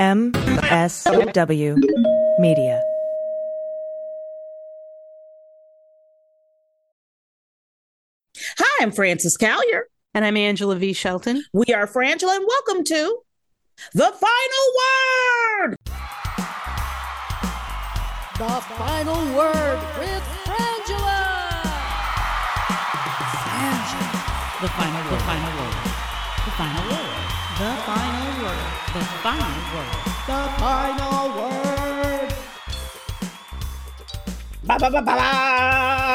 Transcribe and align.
MSW 0.00 1.76
Media. 2.38 2.82
Hi, 8.56 8.82
I'm 8.82 8.92
Frances 8.92 9.36
Callier. 9.36 9.82
And 10.14 10.24
I'm 10.24 10.38
Angela 10.38 10.76
V. 10.76 10.94
Shelton. 10.94 11.44
We 11.52 11.66
are 11.74 11.86
Frangela, 11.86 12.36
and 12.36 12.46
welcome 12.48 12.82
to 12.84 13.18
The 13.92 14.10
Final 14.10 14.64
Word. 14.80 15.76
The 18.38 18.60
Final 18.78 19.36
Word 19.36 19.80
with 19.98 20.24
Frangela. 20.46 21.20
The 24.62 24.68
final 24.68 25.02
word. 25.04 25.12
The 25.12 25.24
final 25.26 25.52
word. 25.60 25.74
The 26.46 26.50
final 26.52 26.88
word. 26.88 27.29
The 27.60 27.76
final 27.84 28.42
word. 28.42 28.56
The 28.94 29.04
final 29.20 29.60
word. 29.74 30.10
The 30.26 30.48
Final 30.56 31.28
Word. 31.36 32.34
Ba, 34.64 34.78
ba, 34.78 34.90
ba, 34.90 35.02
ba, 35.02 35.02
ba. 35.02 35.20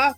I 0.08 0.16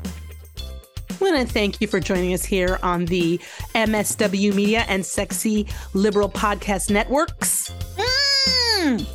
want 1.20 1.36
to 1.36 1.54
thank 1.54 1.82
you 1.82 1.88
for 1.88 2.00
joining 2.00 2.34
us 2.34 2.46
here 2.46 2.80
on 2.82 3.04
the 3.08 3.42
MSW 3.76 4.54
Media 4.54 4.86
and 4.88 5.06
Sexy 5.06 5.68
Liberal 5.94 6.30
Podcast 6.30 6.90
Networks. 6.90 7.74
Mm. 8.78 9.06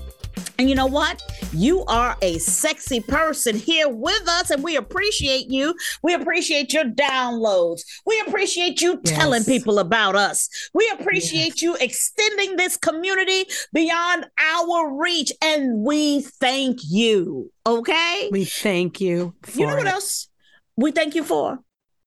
And 0.58 0.68
you 0.68 0.74
know 0.74 0.84
what? 0.84 1.22
You 1.54 1.84
are 1.84 2.16
a 2.22 2.38
sexy 2.38 3.00
person 3.00 3.56
here 3.56 3.88
with 3.88 4.26
us, 4.26 4.50
and 4.50 4.62
we 4.62 4.76
appreciate 4.76 5.50
you. 5.50 5.74
We 6.02 6.14
appreciate 6.14 6.72
your 6.72 6.84
downloads. 6.84 7.82
We 8.06 8.22
appreciate 8.26 8.80
you 8.80 9.00
Yes. 9.04 9.14
telling 9.18 9.44
people 9.44 9.78
about 9.78 10.16
us. 10.16 10.48
We 10.72 10.90
appreciate 10.98 11.60
you 11.60 11.76
extending 11.76 12.56
this 12.56 12.76
community 12.78 13.44
beyond 13.72 14.26
our 14.38 14.96
reach, 14.98 15.30
and 15.42 15.84
we 15.84 16.22
thank 16.22 16.78
you. 16.88 17.50
Okay? 17.66 18.28
We 18.32 18.46
thank 18.46 19.00
you. 19.00 19.34
For 19.42 19.60
you 19.60 19.66
know 19.66 19.76
what 19.76 19.86
it. 19.86 19.92
else 19.92 20.28
we 20.76 20.90
thank 20.90 21.14
you 21.14 21.22
for? 21.24 21.58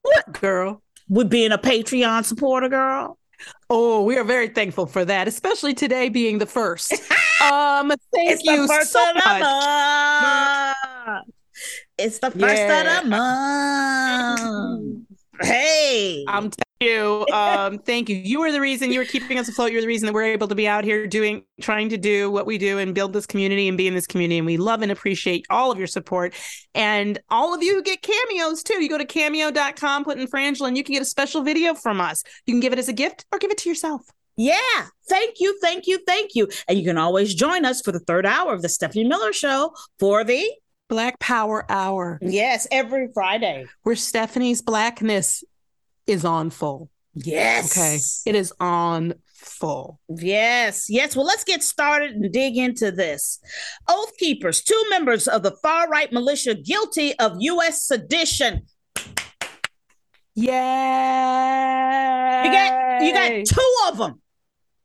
What, 0.01 0.41
girl? 0.41 0.81
With 1.07 1.29
being 1.29 1.51
a 1.51 1.57
Patreon 1.59 2.25
supporter, 2.25 2.67
girl. 2.69 3.19
Oh, 3.69 4.03
we 4.03 4.17
are 4.17 4.23
very 4.23 4.47
thankful 4.49 4.85
for 4.85 5.03
that, 5.05 5.27
especially 5.27 5.73
today 5.73 6.09
being 6.09 6.37
the 6.37 6.45
first. 6.45 6.91
um, 7.41 7.89
thank 8.13 8.31
It's 8.31 8.43
you 8.43 8.61
the 8.61 8.67
first 8.67 8.91
so 8.91 9.01
of 9.01 9.15
the 9.15 9.21
much. 9.25 9.41
month. 9.41 11.27
It's 11.97 12.19
the 12.19 12.31
first 12.31 12.55
Yeah. 12.57 12.97
of 12.97 13.03
the 13.03 13.09
month. 13.09 15.01
Hey. 15.41 16.23
I'm 16.29 16.49
you, 16.79 17.25
um, 17.31 17.79
thank 17.85 18.09
you. 18.09 18.15
You 18.15 18.41
are 18.43 18.51
the 18.51 18.61
reason 18.61 18.91
you 18.91 19.01
are 19.01 19.05
keeping 19.05 19.39
us 19.39 19.47
afloat. 19.47 19.71
You're 19.71 19.81
the 19.81 19.87
reason 19.87 20.05
that 20.07 20.13
we're 20.13 20.23
able 20.25 20.47
to 20.47 20.55
be 20.55 20.67
out 20.67 20.83
here 20.83 21.07
doing, 21.07 21.43
trying 21.61 21.89
to 21.89 21.97
do 21.97 22.29
what 22.29 22.45
we 22.45 22.57
do 22.57 22.77
and 22.79 22.93
build 22.93 23.13
this 23.13 23.25
community 23.25 23.67
and 23.67 23.77
be 23.77 23.87
in 23.87 23.93
this 23.93 24.07
community. 24.07 24.37
And 24.37 24.45
we 24.45 24.57
love 24.57 24.81
and 24.81 24.91
appreciate 24.91 25.45
all 25.49 25.71
of 25.71 25.77
your 25.77 25.87
support. 25.87 26.33
And 26.73 27.19
all 27.29 27.53
of 27.53 27.63
you 27.63 27.75
who 27.75 27.83
get 27.83 28.01
cameos 28.01 28.63
too. 28.63 28.81
You 28.81 28.89
go 28.89 28.97
to 28.97 29.05
cameo.com, 29.05 30.03
put 30.03 30.19
in 30.19 30.27
Frangela, 30.27 30.67
and 30.67 30.77
you 30.77 30.83
can 30.83 30.93
get 30.93 31.01
a 31.01 31.05
special 31.05 31.41
video 31.41 31.73
from 31.73 32.01
us. 32.01 32.23
You 32.45 32.53
can 32.53 32.59
give 32.59 32.73
it 32.73 32.79
as 32.79 32.89
a 32.89 32.93
gift 32.93 33.25
or 33.31 33.39
give 33.39 33.51
it 33.51 33.57
to 33.59 33.69
yourself. 33.69 34.01
yeah. 34.37 34.87
Thank 35.07 35.35
you. 35.39 35.57
Thank 35.61 35.85
you. 35.85 35.99
Thank 36.07 36.31
you. 36.33 36.49
And 36.67 36.79
you 36.79 36.83
can 36.83 36.97
always 36.97 37.35
join 37.35 37.63
us 37.63 37.81
for 37.81 37.91
the 37.91 37.99
third 37.99 38.25
hour 38.25 38.53
of 38.53 38.63
the 38.63 38.69
Stephanie 38.69 39.03
Miller 39.03 39.31
Show 39.31 39.73
for 39.99 40.23
the, 40.23 40.51
Black 40.87 41.19
Power 41.19 41.65
Hour, 41.69 42.19
yes, 42.21 42.67
every 42.71 43.09
Friday. 43.13 43.65
where 43.83 43.95
Stephanie's 43.95 44.61
blackness 44.61 45.43
is 46.07 46.23
on 46.25 46.49
full. 46.49 46.89
Yes. 47.13 47.71
Okay. 47.77 47.97
It 48.29 48.35
is 48.35 48.53
on 48.59 49.13
full. 49.33 49.99
Yes, 50.09 50.87
yes. 50.89 51.15
Well, 51.15 51.25
let's 51.25 51.43
get 51.45 51.63
started 51.63 52.11
and 52.11 52.31
dig 52.31 52.57
into 52.57 52.91
this. 52.91 53.39
Oath 53.87 54.17
Keepers, 54.17 54.61
two 54.61 54.83
members 54.89 55.27
of 55.27 55.43
the 55.43 55.55
far 55.63 55.87
right 55.89 56.11
militia 56.11 56.55
guilty 56.55 57.17
of 57.19 57.37
U.S. 57.39 57.83
sedition. 57.83 58.63
Yeah. 61.15 62.43
You 62.43 62.51
got 62.51 63.01
you 63.05 63.13
got 63.13 63.45
two 63.45 63.75
of 63.87 63.97
them. 63.97 64.21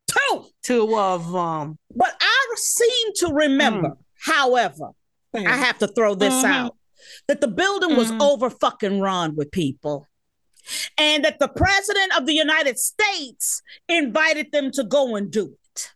Two. 0.06 0.46
two 0.62 0.96
of 0.96 1.30
them. 1.32 1.78
But 1.94 2.14
I 2.20 2.46
seem 2.56 3.12
to 3.16 3.28
remember, 3.32 3.96
however, 4.24 4.90
I 5.34 5.56
have 5.56 5.78
to 5.78 5.86
throw 5.88 6.14
this 6.14 6.34
Mhm. 6.34 6.44
out, 6.44 6.76
that 7.28 7.40
the 7.40 7.48
building 7.48 7.96
was 7.96 8.10
Mhm. 8.10 8.20
over 8.20 8.50
fucking 8.50 9.00
run 9.00 9.36
with 9.36 9.50
people. 9.50 10.06
And 10.98 11.24
that 11.24 11.38
the 11.38 11.48
president 11.48 12.16
of 12.16 12.26
the 12.26 12.34
United 12.34 12.78
States 12.78 13.62
invited 13.88 14.52
them 14.52 14.70
to 14.72 14.84
go 14.84 15.16
and 15.16 15.30
do 15.30 15.54
it. 15.74 15.92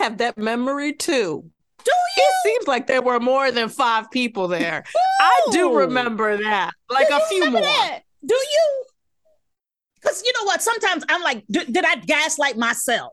have 0.00 0.18
that 0.18 0.38
memory 0.38 0.92
too. 0.92 1.50
Do 1.84 1.90
you? 2.16 2.24
It 2.24 2.34
seems 2.44 2.66
like 2.66 2.86
there 2.86 3.02
were 3.02 3.20
more 3.20 3.50
than 3.50 3.68
five 3.68 4.10
people 4.10 4.48
there. 4.48 4.84
I 5.20 5.46
do 5.50 5.76
remember 5.76 6.36
that, 6.42 6.70
like 6.88 7.08
Do 7.08 7.16
a 7.16 7.20
few 7.28 7.50
more. 7.50 7.60
that? 7.60 8.00
Do 8.24 8.34
you? 8.34 8.84
Because 10.00 10.22
you 10.24 10.32
know 10.38 10.44
what? 10.44 10.62
Sometimes 10.62 11.04
I'm 11.08 11.22
like, 11.22 11.44
did 11.50 11.84
I 11.84 11.96
gaslight 11.96 12.56
myself? 12.56 13.12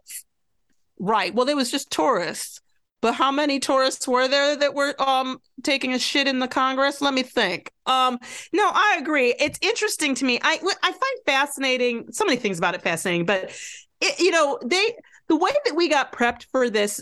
Right. 0.99 1.33
Well, 1.33 1.45
there 1.45 1.55
was 1.55 1.71
just 1.71 1.91
tourists. 1.91 2.60
But 3.01 3.15
how 3.15 3.31
many 3.31 3.59
tourists 3.59 4.07
were 4.07 4.27
there 4.27 4.55
that 4.55 4.73
were 4.73 4.93
um 5.01 5.39
taking 5.63 5.93
a 5.93 5.99
shit 5.99 6.27
in 6.27 6.39
the 6.39 6.47
Congress? 6.47 7.01
Let 7.01 7.13
me 7.13 7.23
think. 7.23 7.71
Um, 7.85 8.19
no, 8.53 8.69
I 8.71 8.97
agree. 9.01 9.33
It's 9.39 9.59
interesting 9.61 10.15
to 10.15 10.25
me. 10.25 10.39
I 10.41 10.59
I 10.83 10.91
find 10.91 11.19
fascinating 11.25 12.11
so 12.11 12.25
many 12.25 12.37
things 12.37 12.57
about 12.57 12.75
it 12.75 12.81
fascinating, 12.81 13.25
but 13.25 13.51
it, 13.99 14.19
you 14.19 14.31
know 14.31 14.59
they 14.65 14.93
the 15.27 15.35
way 15.35 15.51
that 15.65 15.75
we 15.75 15.89
got 15.89 16.11
prepped 16.11 16.45
for 16.51 16.69
this 16.69 17.01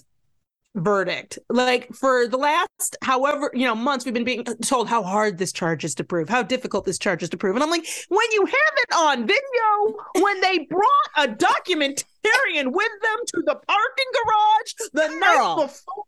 verdict 0.75 1.39
like 1.49 1.91
for 1.93 2.27
the 2.27 2.37
last 2.37 2.95
however 3.01 3.51
you 3.55 3.65
know 3.65 3.73
months 3.73 4.05
we've 4.05 4.13
been 4.13 4.23
being 4.23 4.43
told 4.43 4.87
how 4.87 5.01
hard 5.01 5.37
this 5.37 5.51
charge 5.51 5.83
is 5.83 5.95
to 5.95 6.03
prove 6.03 6.29
how 6.29 6.43
difficult 6.43 6.85
this 6.85 6.99
charge 6.99 7.23
is 7.23 7.29
to 7.29 7.37
prove 7.37 7.55
and 7.55 7.63
i'm 7.63 7.71
like 7.71 7.85
when 8.09 8.31
you 8.33 8.45
have 8.45 8.73
it 8.77 8.95
on 8.95 9.25
video 9.25 10.23
when 10.23 10.39
they 10.41 10.59
brought 10.69 11.09
a 11.17 11.27
documentarian 11.27 12.71
with 12.71 12.91
them 13.01 13.19
to 13.25 13.41
the 13.45 13.55
parking 13.67 14.11
garage 14.13 14.73
the 14.93 15.07
Girl. 15.07 15.19
night 15.19 15.55
before 15.63 16.05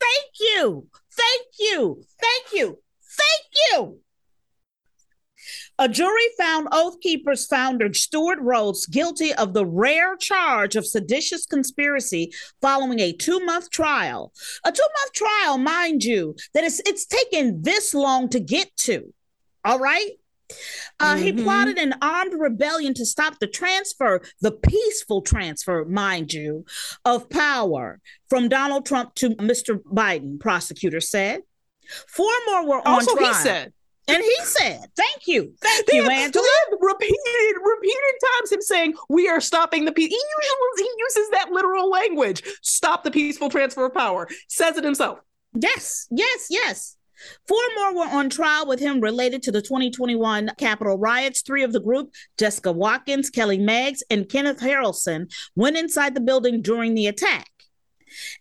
Thank 0.00 0.32
you. 0.40 0.86
Thank 1.10 1.46
you. 1.58 2.02
Thank 2.20 2.52
you. 2.52 2.78
Thank 3.02 3.46
you. 3.72 4.00
A 5.80 5.88
jury 5.88 6.24
found 6.36 6.68
Oath 6.72 7.00
Keepers 7.00 7.46
founder 7.46 7.92
Stewart 7.94 8.38
Rhodes 8.40 8.86
guilty 8.86 9.32
of 9.34 9.54
the 9.54 9.64
rare 9.64 10.16
charge 10.16 10.74
of 10.74 10.86
seditious 10.86 11.46
conspiracy 11.46 12.32
following 12.60 12.98
a 13.00 13.12
two 13.12 13.38
month 13.40 13.70
trial. 13.70 14.32
A 14.64 14.72
two 14.72 14.82
month 14.82 15.12
trial, 15.12 15.56
mind 15.58 16.02
you, 16.02 16.34
that 16.54 16.64
it's, 16.64 16.80
it's 16.84 17.06
taken 17.06 17.62
this 17.62 17.94
long 17.94 18.28
to 18.30 18.40
get 18.40 18.76
to. 18.78 19.12
All 19.64 19.78
right. 19.78 20.10
Uh, 20.98 21.16
He 21.16 21.30
Mhm. 21.32 21.44
plotted 21.44 21.78
an 21.78 21.94
armed 22.02 22.32
rebellion 22.34 22.94
to 22.94 23.04
stop 23.06 23.38
the 23.38 23.46
transfer, 23.46 24.20
the 24.40 24.50
peaceful 24.52 25.20
transfer, 25.22 25.84
mind 25.84 26.32
you, 26.32 26.64
of 27.04 27.28
power 27.28 28.00
from 28.28 28.48
Donald 28.48 28.84
Trump 28.86 29.14
to 29.16 29.30
Mr. 29.36 29.80
Biden, 29.82 30.40
prosecutors 30.40 31.08
said. 31.10 31.42
Four 32.08 32.32
more 32.46 32.66
were 32.66 32.78
on 32.88 32.94
also 32.94 33.14
trial. 33.14 33.28
he 33.34 33.42
said 33.42 33.72
And 34.08 34.22
he 34.22 34.36
said, 34.44 34.86
thank 34.96 35.26
you. 35.26 35.54
Thank 35.60 35.86
They 35.86 35.96
you, 35.96 36.08
Angela. 36.08 36.44
repeated 36.80 37.16
repeated 37.62 38.14
times 38.38 38.52
him 38.52 38.62
saying 38.62 38.94
we 39.08 39.28
are 39.28 39.40
stopping 39.40 39.84
the 39.84 39.92
peace 39.92 40.08
he 40.08 40.14
usually 40.16 40.82
he 40.88 40.94
uses 40.98 41.30
that 41.30 41.50
literal 41.50 41.90
language 41.90 42.42
stop 42.62 43.04
the 43.04 43.10
peaceful 43.10 43.50
transfer 43.50 43.86
of 43.86 43.94
power 43.94 44.28
says 44.48 44.76
it 44.76 44.84
himself 44.84 45.20
Yes, 45.54 46.06
yes, 46.10 46.46
yes. 46.50 46.96
Four 47.48 47.62
more 47.76 47.94
were 47.96 48.10
on 48.10 48.30
trial 48.30 48.66
with 48.66 48.78
him 48.78 49.00
related 49.00 49.42
to 49.44 49.52
the 49.52 49.62
2021 49.62 50.50
Capitol 50.56 50.98
riots. 50.98 51.42
Three 51.42 51.64
of 51.64 51.72
the 51.72 51.80
group, 51.80 52.14
Jessica 52.38 52.70
Watkins, 52.70 53.28
Kelly 53.30 53.58
Meggs, 53.58 54.04
and 54.08 54.28
Kenneth 54.28 54.60
Harrelson, 54.60 55.32
went 55.56 55.76
inside 55.76 56.14
the 56.14 56.20
building 56.20 56.62
during 56.62 56.94
the 56.94 57.08
attack. 57.08 57.48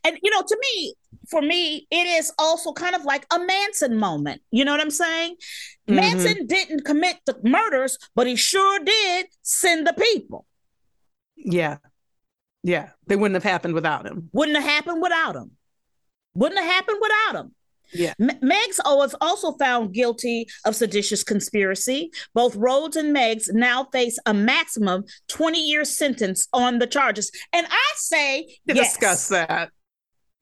And, 0.04 0.18
you 0.22 0.30
know, 0.30 0.42
to 0.42 0.58
me, 0.62 0.94
for 1.30 1.42
me, 1.42 1.88
it 1.92 2.08
is 2.20 2.32
also 2.40 2.74
kind 2.74 2.96
of 2.96 3.04
like 3.06 3.26
a 3.34 3.40
Manson 3.40 3.98
moment. 3.98 4.42
You 4.52 4.66
know 4.66 4.72
what 4.72 4.82
I'm 4.82 4.92
saying? 4.92 5.36
Mhm. 5.90 5.96
Manson 5.96 6.48
didn't 6.48 6.86
commit 6.86 7.18
the 7.26 7.38
murders, 7.44 7.98
but 8.16 8.28
he 8.28 8.36
sure 8.36 8.80
did 8.80 9.28
send 9.42 9.86
the 9.88 9.94
people. 9.94 10.46
yeah 11.36 11.78
yeah 12.64 12.90
they 13.06 13.16
wouldn't 13.16 13.36
have 13.36 13.44
happened 13.54 13.74
without 13.76 14.06
him 14.08 14.30
Wouldn't 14.34 14.58
have 14.58 14.66
happened 14.70 15.02
without 15.02 15.36
him. 15.36 15.52
Wouldn't 16.34 16.60
have 16.60 16.72
happened 16.72 16.98
without 17.02 17.36
him. 17.42 17.56
Yeah. 17.94 18.14
M- 18.20 18.40
Meggs 18.42 18.80
was 18.86 19.16
also 19.22 19.54
found 19.54 19.94
guilty 19.94 20.48
of 20.66 20.76
seditious 20.76 21.24
conspiracy. 21.24 22.12
Both 22.34 22.56
Rhodes 22.56 22.98
and 22.98 23.14
Meggs 23.14 23.50
now 23.54 23.86
face 23.94 24.18
a 24.26 24.34
maximum 24.34 25.06
20 25.30 25.60
year 25.72 25.86
sentence 25.86 26.48
on 26.52 26.80
the 26.80 26.88
charges. 26.88 27.32
And 27.54 27.66
I 27.70 27.86
say, 27.96 28.58
yes. 28.66 28.78
discuss 28.94 29.30
that 29.30 29.70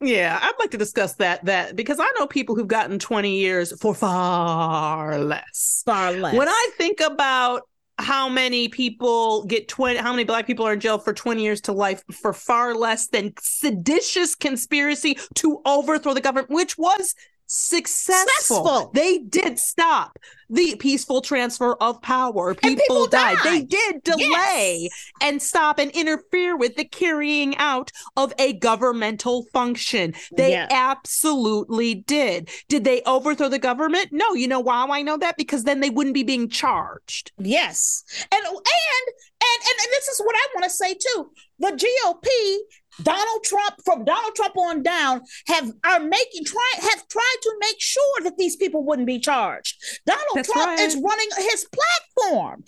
yeah 0.02 0.40
i'd 0.42 0.54
like 0.60 0.72
to 0.72 0.78
discuss 0.78 1.14
that 1.16 1.44
that 1.46 1.76
because 1.76 2.00
i 2.00 2.12
know 2.20 2.28
people 2.28 2.56
who've 2.56 2.68
gotten 2.68 3.00
20 3.00 3.38
years 3.38 3.78
for 3.80 3.96
far 3.96 5.18
less 5.18 5.84
Far 5.86 6.12
less. 6.12 6.36
when 6.36 6.50
i 6.50 6.70
think 6.78 7.00
about 7.00 7.62
how 7.98 8.28
many 8.28 8.68
people 8.68 9.46
get 9.46 9.70
20 9.70 9.98
how 10.00 10.12
many 10.12 10.26
black 10.26 10.46
people 10.46 10.68
are 10.68 10.74
in 10.74 10.80
jail 10.82 10.98
for 10.98 11.14
20 11.14 11.42
years 11.42 11.62
to 11.62 11.72
life 11.72 12.04
for 12.12 12.34
far 12.34 12.76
less 12.76 13.08
than 13.08 13.34
seditious 13.40 14.36
conspiracy 14.36 15.18
to 15.36 15.62
overthrow 15.66 16.14
the 16.14 16.22
government 16.22 16.50
which 16.50 16.78
was 16.78 17.16
successful. 17.48 18.26
Successful. 18.38 18.92
They 18.94 19.20
did 19.20 19.60
stop 19.60 20.18
the 20.50 20.76
peaceful 20.76 21.22
transfer 21.22 21.74
of 21.82 22.02
power. 22.02 22.54
People, 22.54 22.84
people 22.88 23.08
died. 23.08 23.38
They 23.44 23.62
did 23.64 24.04
delay 24.04 24.90
and 25.22 25.42
stop 25.42 25.80
and 25.80 25.90
interfere 25.92 26.56
with 26.56 26.76
the 26.76 26.86
carrying 26.86 27.58
out 27.58 27.92
of 28.16 28.32
a 28.38 28.54
governmental 28.54 29.46
function. 29.54 30.14
They 30.36 30.52
Yeah. 30.52 30.68
absolutely 30.70 31.96
did. 31.96 32.50
Did 32.70 32.84
they 32.84 33.02
overthrow 33.04 33.50
the 33.50 33.60
government? 33.60 34.10
No. 34.12 34.34
You 34.34 34.48
know 34.48 34.60
why 34.60 34.86
I 34.88 35.02
know 35.02 35.18
that? 35.18 35.38
Because 35.38 35.64
then 35.64 35.80
they 35.80 35.90
wouldn't 35.90 36.14
be 36.14 36.24
being 36.24 36.48
charged. 36.50 37.32
Yes. 37.40 38.04
And 38.32 38.46
and 38.46 38.56
and 38.56 39.16
and, 39.42 39.80
and 39.80 39.92
this 39.92 40.08
is 40.08 40.20
what 40.24 40.36
I 40.36 40.48
want 40.54 40.64
to 40.66 40.70
say 40.70 40.94
too. 40.94 41.32
The 41.60 41.72
GOP, 41.72 42.58
Donald 43.02 43.44
Trump, 43.44 43.76
from 43.84 44.06
Donald 44.06 44.36
Trump 44.36 44.58
on 44.58 44.84
down, 44.84 45.22
have 45.48 45.72
are 45.84 46.00
making 46.00 46.46
try 46.46 46.72
have 46.82 47.08
tried 47.08 47.38
to 47.42 47.54
make 47.60 47.80
sure 47.80 48.22
that 48.24 48.38
these 48.38 48.56
people 48.56 48.84
wouldn't 48.84 49.08
be 49.08 49.20
charged. 49.20 49.76
Donald 50.06 50.26
That's 50.36 50.52
Trump 50.52 50.68
right. 50.68 50.80
is 50.80 50.96
running 50.96 51.28
his 51.38 51.68
platform 51.72 52.64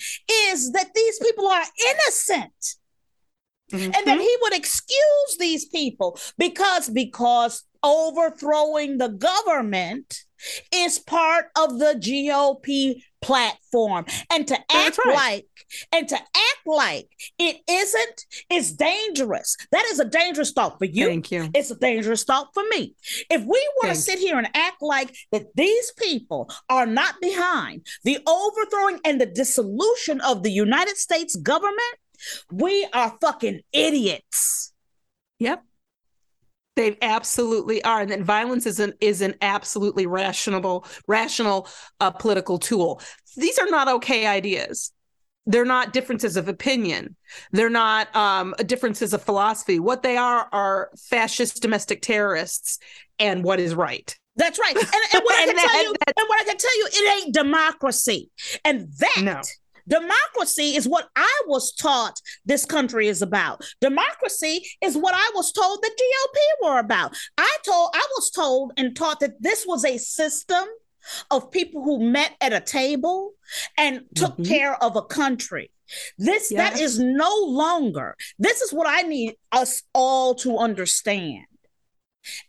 is 0.49 0.71
that 0.71 0.93
these 0.93 1.19
people 1.19 1.47
are 1.47 1.63
innocent 1.89 2.75
mm-hmm. 3.71 3.91
and 3.95 4.07
that 4.07 4.19
he 4.19 4.37
would 4.41 4.53
excuse 4.53 5.37
these 5.39 5.65
people 5.65 6.19
because 6.37 6.89
because 6.89 7.63
overthrowing 7.87 8.97
the 8.97 9.07
government 9.07 10.25
is 10.73 10.99
part 10.99 11.45
of 11.57 11.79
the 11.79 11.95
GOP 11.99 13.01
platform 13.21 14.05
and 14.31 14.47
to 14.47 14.57
act 14.71 14.99
right. 15.03 15.15
like 15.15 15.47
and 15.91 16.07
to 16.07 16.15
act 16.15 16.61
like 16.67 17.09
it 17.39 17.57
isn't 17.67 18.25
is 18.51 18.73
dangerous 18.73 19.57
that 19.71 19.83
is 19.85 19.99
a 19.99 20.05
dangerous 20.05 20.51
thought 20.51 20.77
for 20.77 20.85
you 20.85 21.07
Thank 21.07 21.31
you. 21.31 21.49
it's 21.55 21.71
a 21.71 21.75
dangerous 21.75 22.23
thought 22.23 22.49
for 22.53 22.63
me. 22.69 22.93
If 23.31 23.41
we 23.41 23.69
want 23.77 23.95
to 23.95 23.99
sit 23.99 24.19
here 24.19 24.37
and 24.37 24.47
act 24.53 24.81
like 24.81 25.15
that 25.31 25.47
these 25.55 25.91
people 25.97 26.51
are 26.69 26.85
not 26.85 27.15
behind 27.21 27.87
the 28.03 28.19
overthrowing 28.27 28.99
and 29.03 29.19
the 29.19 29.25
dissolution 29.25 30.21
of 30.21 30.43
the 30.43 30.51
United 30.51 30.97
States 30.97 31.35
government, 31.35 31.97
we 32.51 32.87
are 32.93 33.17
fucking 33.21 33.61
idiots. 33.73 34.73
Yep. 35.39 35.63
They 36.77 36.95
absolutely 37.01 37.83
are, 37.83 38.01
and 38.01 38.11
that 38.11 38.21
violence 38.21 38.67
is 38.67 38.79
an 38.79 38.93
is 39.01 39.21
an 39.21 39.33
absolutely 39.41 40.05
rational 40.05 40.85
rational 41.07 41.67
uh, 41.99 42.11
political 42.11 42.59
tool. 42.59 43.01
These 43.35 43.57
are 43.57 43.65
not 43.65 43.87
okay 43.87 44.27
ideas. 44.27 44.91
They're 45.47 45.65
not 45.65 45.91
differences 45.91 46.37
of 46.37 46.47
opinion. 46.47 47.15
They're 47.51 47.71
not 47.71 48.15
um, 48.15 48.53
differences 48.67 49.11
of 49.13 49.23
philosophy. 49.23 49.79
What 49.79 50.03
they 50.03 50.17
are 50.17 50.47
are 50.51 50.91
fascist 51.09 51.63
domestic 51.63 52.03
terrorists, 52.03 52.77
and 53.17 53.43
what 53.43 53.59
is 53.59 53.73
right. 53.73 54.15
That's 54.35 54.59
right. 54.59 54.75
And, 54.75 54.85
and 54.85 55.23
what 55.23 55.35
I 55.35 55.45
can 55.47 55.55
tell 55.55 55.67
that- 55.73 55.83
you, 55.83 55.93
and 56.15 56.27
what 56.29 56.41
I 56.41 56.43
can 56.43 56.57
tell 56.57 56.77
you, 56.77 56.87
it 56.91 57.23
ain't 57.23 57.33
democracy. 57.33 58.29
And 58.63 58.87
that 58.99 59.21
No. 59.23 59.41
Democracy 59.87 60.75
is 60.75 60.87
what 60.87 61.09
I 61.15 61.41
was 61.47 61.73
taught 61.73 62.21
this 62.45 62.65
country 62.65 63.07
is 63.07 63.21
about. 63.21 63.65
Democracy 63.81 64.67
is 64.81 64.97
what 64.97 65.13
I 65.15 65.31
was 65.35 65.51
told 65.51 65.81
the 65.81 65.89
GOP 65.89 66.67
were 66.67 66.79
about. 66.79 67.15
I 67.37 67.57
told 67.63 67.91
I 67.93 68.07
was 68.15 68.29
told 68.31 68.73
and 68.77 68.95
taught 68.95 69.19
that 69.21 69.41
this 69.41 69.65
was 69.65 69.85
a 69.85 69.97
system 69.97 70.65
of 71.31 71.51
people 71.51 71.83
who 71.83 71.99
met 71.99 72.35
at 72.41 72.53
a 72.53 72.59
table 72.59 73.33
and 73.77 74.03
took 74.15 74.35
Mhm. 74.37 74.47
care 74.47 74.83
of 74.83 74.95
a 74.95 75.01
country. 75.01 75.71
This 76.17 76.49
that 76.49 76.73
Yes. 76.73 76.81
is 76.81 76.99
no 76.99 77.33
longer. 77.33 78.17
This 78.37 78.61
is 78.61 78.73
what 78.73 78.87
I 78.87 79.03
need 79.03 79.37
us 79.53 79.83
all 79.93 80.35
to 80.35 80.57
understand 80.57 81.45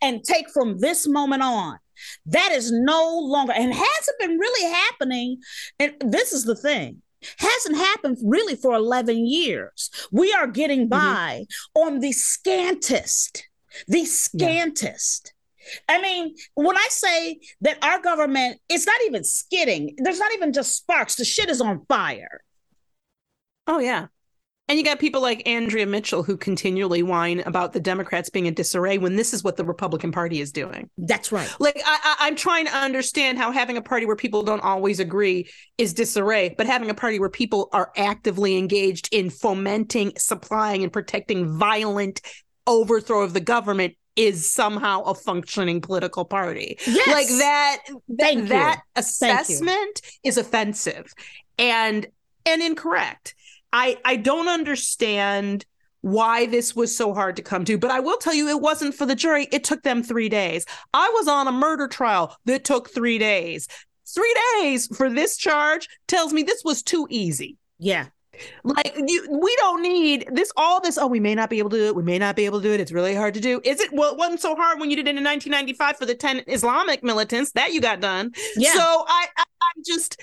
and 0.03 0.25
take 0.25 0.51
from 0.51 0.79
this 0.81 1.07
moment 1.07 1.43
on. 1.43 1.79
That 2.27 2.51
is 2.53 2.73
no 2.73 3.19
longer 3.19 3.53
and 3.53 3.73
hasn't 3.73 4.19
been 4.19 4.39
really 4.39 4.73
happening. 4.73 5.41
And 5.79 5.95
this 6.01 6.33
is 6.33 6.45
the 6.45 6.57
thing. 6.57 7.03
Hasn't 7.39 7.77
happened 7.77 8.19
really 8.23 8.57
for 8.57 8.75
11 8.75 9.27
years. 9.27 9.91
We 10.13 10.33
are 10.33 10.47
getting 10.47 10.89
mm-hmm. 10.89 10.89
by 10.89 11.45
on 11.75 12.01
the 12.01 12.13
scantest, 12.13 13.49
the 13.87 14.05
scantest. 14.05 15.35
I 15.89 16.01
mean, 16.01 16.35
when 16.55 16.77
I 16.77 16.87
say 16.91 17.41
that 17.61 17.85
our 17.85 18.01
government, 18.01 18.61
it's 18.69 18.87
not 18.87 19.01
even 19.07 19.25
skidding. 19.25 19.95
There's 19.99 20.19
not 20.19 20.33
even 20.33 20.53
just 20.53 20.77
sparks. 20.77 21.17
The 21.17 21.25
shit 21.25 21.51
is 21.51 21.61
on 21.61 21.85
fire. 21.87 22.43
Oh 23.67 23.79
yeah. 23.79 24.07
And 24.69 24.79
you 24.79 24.85
got 24.85 24.99
people 24.99 25.23
like 25.23 25.47
Andrea 25.49 25.87
Mitchell 25.87 26.23
who 26.23 26.37
continually 26.37 27.03
whine 27.03 27.41
about 27.41 27.73
the 27.73 27.81
Democrats 27.81 28.29
being 28.29 28.47
in 28.47 28.55
disarray 28.55 28.99
when 28.99 29.17
this 29.17 29.33
is 29.33 29.43
what 29.43 29.57
the 29.57 29.65
Republican 29.65 30.13
Party 30.13 30.41
is 30.41 30.53
doing. 30.53 30.91
That's 30.99 31.33
right. 31.33 31.49
Like 31.59 31.81
I, 31.87 31.99
I, 32.03 32.27
I'm 32.27 32.37
trying 32.37 32.67
to 32.67 32.77
understand 32.77 33.39
how 33.39 33.51
having 33.51 33.79
a 33.79 33.83
party 33.83 34.05
where 34.05 34.17
people 34.17 34.43
don't 34.43 34.61
always 34.61 35.01
agree 35.01 35.49
is 35.79 35.95
disarray, 35.95 36.55
but 36.57 36.67
having 36.67 36.91
a 36.91 36.95
party 36.95 37.19
where 37.19 37.31
people 37.31 37.71
are 37.73 37.91
actively 37.97 38.59
engaged 38.59 39.09
in 39.11 39.31
fomenting, 39.31 40.13
supplying, 40.19 40.83
and 40.83 40.93
protecting 40.93 41.59
violent 41.59 42.21
overthrow 42.67 43.23
of 43.23 43.33
the 43.33 43.41
government 43.41 43.97
is 44.17 44.51
somehow 44.51 45.01
a 45.03 45.15
functioning 45.15 45.81
political 45.81 46.25
party. 46.25 46.77
Yes. 46.87 47.09
Like 47.09 47.29
that. 47.39 47.79
That 48.49 48.75
you. 48.77 48.83
assessment 48.97 50.03
is 50.25 50.37
offensive 50.37 51.15
and 51.57 52.07
and 52.45 52.63
incorrect. 52.63 53.35
I 53.73 53.99
I 54.05 54.17
don't 54.17 54.49
understand 54.49 55.65
why 56.01 56.47
this 56.47 56.77
was 56.77 56.97
so 56.97 57.13
hard 57.13 57.37
to 57.37 57.43
come 57.43 57.65
to, 57.65 57.77
but 57.77 57.91
I 57.91 58.01
will 58.01 58.19
tell 58.19 58.35
you 58.35 58.49
it 58.49 58.61
wasn't 58.61 58.95
for 58.95 59.05
the 59.05 59.17
jury. 59.17 59.49
It 59.51 59.65
took 59.65 59.83
them 59.83 60.03
3 60.03 60.29
days. 60.29 60.65
I 60.95 61.11
was 61.15 61.27
on 61.27 61.49
a 61.49 61.53
murder 61.53 61.89
trial 61.89 62.37
that 62.45 62.65
took 62.65 62.91
3 62.91 63.19
days. 63.19 63.67
3 64.15 64.35
days 64.61 64.87
for 64.97 65.11
this 65.11 65.37
charge 65.37 65.89
tells 66.07 66.33
me 66.33 66.43
this 66.43 66.63
was 66.65 66.83
too 66.83 67.07
easy. 67.11 67.57
Yeah. 67.79 68.07
Like 68.63 68.95
you, 68.97 69.27
we 69.43 69.55
don't 69.57 69.83
need 69.83 70.29
this. 70.33 70.53
All 70.57 70.81
this. 70.81 70.99
Oh, 70.99 71.09
we 71.09 71.19
may 71.21 71.35
not 71.35 71.51
be 71.51 71.59
able 71.59 71.71
to 71.71 71.77
do 71.77 71.87
it. 71.87 71.97
We 71.97 72.05
may 72.05 72.19
not 72.19 72.37
be 72.37 72.45
able 72.45 72.61
to 72.61 72.69
do 72.69 72.73
it. 72.73 72.81
It's 72.81 72.93
really 72.93 73.15
hard 73.15 73.35
to 73.35 73.41
do. 73.41 73.61
Is 73.65 73.81
it? 73.81 73.93
Well, 73.93 74.13
it 74.13 74.19
wasn't 74.19 74.41
so 74.41 74.55
hard 74.55 74.79
when 74.79 74.91
you 74.91 74.97
did 74.97 75.09
it 75.09 75.17
in 75.17 75.25
1995 75.25 75.97
for 75.97 76.07
the 76.07 76.15
10 76.15 76.45
Islamic 76.47 77.03
militants 77.03 77.53
that 77.53 77.73
you 77.73 77.81
got 77.81 78.01
done. 78.01 78.33
Yeah. 78.57 78.75
So 78.75 78.81
I, 78.81 79.27
I 79.37 79.45
I'm 79.63 79.83
just 79.85 80.21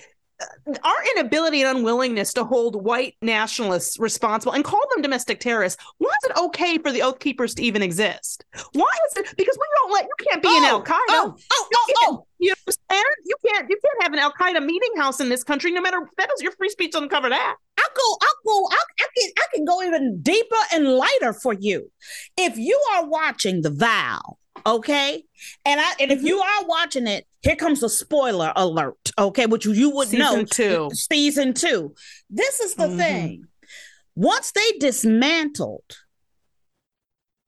our 0.84 0.96
inability 1.16 1.62
and 1.62 1.78
unwillingness 1.78 2.34
to 2.34 2.44
hold 2.44 2.84
white 2.84 3.16
nationalists 3.22 4.00
responsible 4.00 4.54
and 4.54 4.64
call 4.64 4.82
them 4.94 5.02
domestic 5.02 5.40
terrorists. 5.40 5.82
Why 5.98 6.10
is 6.10 6.30
it 6.30 6.38
okay 6.38 6.78
for 6.78 6.92
the 6.92 7.02
Oath 7.02 7.20
Keepers 7.20 7.54
to 7.56 7.64
even 7.64 7.82
exist? 7.82 8.44
Why 8.74 8.92
is 9.08 9.18
it? 9.18 9.38
Because 9.38 9.58
we 9.58 9.68
don't 9.76 9.94
let 9.94 10.06
you 10.06 10.26
can't 10.28 10.42
be 10.42 10.50
in 10.50 10.64
oh, 10.64 10.68
Al 10.68 10.84
Qaeda. 10.84 10.98
Oh, 11.10 11.38
oh, 11.54 11.70
oh, 11.74 11.94
oh. 12.02 12.28
You 12.38 12.54
understand? 12.66 13.06
You 13.26 13.36
can't. 13.48 13.70
You 13.70 13.78
can't 13.84 14.04
have 14.04 14.14
an 14.14 14.20
Al 14.20 14.34
Qaeda 14.34 14.66
meeting 14.66 14.92
house 14.98 15.20
in 15.20 15.30
this 15.30 15.44
country. 15.44 15.72
No 15.72 15.82
matter 15.82 16.00
that 16.18 16.30
is 16.36 16.42
your 16.42 16.52
free 16.54 16.70
speech 16.70 16.92
doesn't 16.92 17.10
cover 17.10 17.30
that. 17.30 17.56
I'll 17.78 17.94
go, 17.96 18.18
I'll 18.22 18.44
go, 18.46 18.66
I'll, 18.72 18.86
I 19.00 19.08
can 19.18 19.32
I 19.38 19.56
can 19.56 19.66
go 19.66 19.84
even 19.84 20.22
deeper 20.22 20.56
and 20.74 20.88
lighter 20.90 21.34
for 21.34 21.54
you. 21.54 21.92
If 22.38 22.58
you 22.58 22.80
are 22.94 23.08
watching 23.08 23.62
The 23.62 23.70
Vow, 23.70 24.38
okay, 24.66 25.24
and 25.66 25.80
I 25.80 25.94
and 26.00 26.12
if 26.12 26.20
Mm-hmm. 26.20 26.28
you 26.28 26.40
are 26.40 26.66
watching 26.66 27.08
it, 27.08 27.26
here 27.42 27.56
comes 27.56 27.84
a 27.84 27.90
spoiler 27.90 28.52
alert, 28.56 29.12
okay, 29.18 29.46
which 29.46 29.66
you 29.66 29.90
would 29.92 30.12
know. 30.14 30.32
Season 30.32 30.46
two. 30.46 30.90
Season 30.94 31.54
two. 31.54 31.96
This 32.30 32.60
is 32.60 32.76
the 32.76 32.88
Mhm. 32.88 32.98
thing. 32.98 33.48
Once 34.16 34.52
they 34.52 34.72
dismantled 34.80 35.84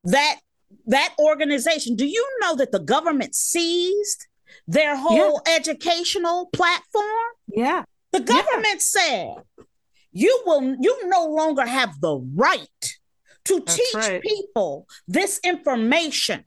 that 0.03 0.37
that 0.85 1.13
organization, 1.19 1.95
do 1.95 2.05
you 2.05 2.25
know 2.41 2.55
that 2.55 2.71
the 2.71 2.79
government 2.79 3.35
seized 3.35 4.27
their 4.67 4.95
whole 4.95 5.41
educational 5.47 6.49
platform? 6.53 7.29
Yeah. 7.47 7.83
The 8.11 8.21
government 8.21 8.81
said 8.81 9.35
you 10.11 10.41
will 10.45 10.75
you 10.79 11.07
no 11.09 11.25
longer 11.25 11.65
have 11.65 11.99
the 12.01 12.17
right 12.35 12.85
to 13.45 13.59
That's 13.59 13.75
teach 13.75 13.93
right. 13.95 14.21
people 14.21 14.87
this 15.07 15.39
information. 15.43 16.45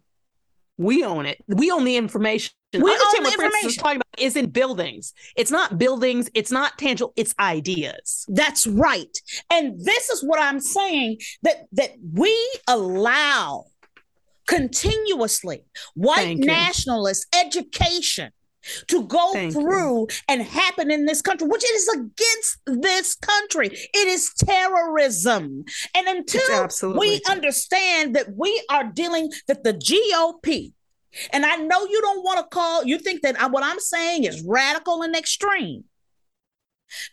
We 0.80 1.04
own 1.04 1.26
it. 1.26 1.44
We 1.46 1.70
own 1.70 1.84
the 1.84 1.96
information. 1.96 2.54
We 2.72 2.78
Understand 2.80 3.02
own 3.18 3.22
the 3.24 3.28
what 3.28 3.34
Frances 3.34 3.58
is 3.58 3.62
information. 3.76 3.82
talking 3.82 3.96
about 3.96 4.24
is 4.24 4.36
in 4.36 4.46
buildings. 4.48 5.12
It's 5.36 5.50
not 5.50 5.76
buildings. 5.76 6.30
It's 6.32 6.50
not 6.50 6.78
tangible. 6.78 7.12
It's 7.16 7.34
ideas. 7.38 8.24
That's 8.28 8.66
right. 8.66 9.14
And 9.50 9.78
this 9.84 10.08
is 10.08 10.24
what 10.24 10.40
I'm 10.40 10.58
saying 10.58 11.18
that 11.42 11.66
that 11.72 11.90
we 12.14 12.34
allow 12.66 13.66
continuously 14.46 15.64
white 15.94 16.38
nationalist 16.38 17.26
education 17.38 18.32
to 18.88 19.04
go 19.04 19.32
Thank 19.32 19.54
you. 19.54 19.60
through 19.60 20.08
and 20.28 20.42
happen 20.42 20.90
in 20.90 21.06
this 21.06 21.22
country, 21.22 21.48
which 21.48 21.64
is 21.64 21.88
against 21.88 22.58
this 22.66 23.14
country. 23.14 23.68
It 23.68 24.08
is 24.08 24.32
terrorism. 24.34 25.64
And 25.94 26.08
until 26.08 26.68
we 26.98 27.20
understand 27.28 28.16
that 28.16 28.36
we 28.36 28.62
are 28.70 28.84
dealing 28.84 29.30
that 29.46 29.64
the 29.64 29.74
GOP, 29.74 30.72
and 31.32 31.44
I 31.44 31.56
know 31.56 31.86
you 31.86 32.00
don't 32.02 32.22
want 32.22 32.38
to 32.38 32.44
call, 32.54 32.84
you 32.84 32.98
think 32.98 33.22
that 33.22 33.50
what 33.50 33.64
I'm 33.64 33.80
saying 33.80 34.24
is 34.24 34.42
radical 34.42 35.02
and 35.02 35.16
extreme. 35.16 35.84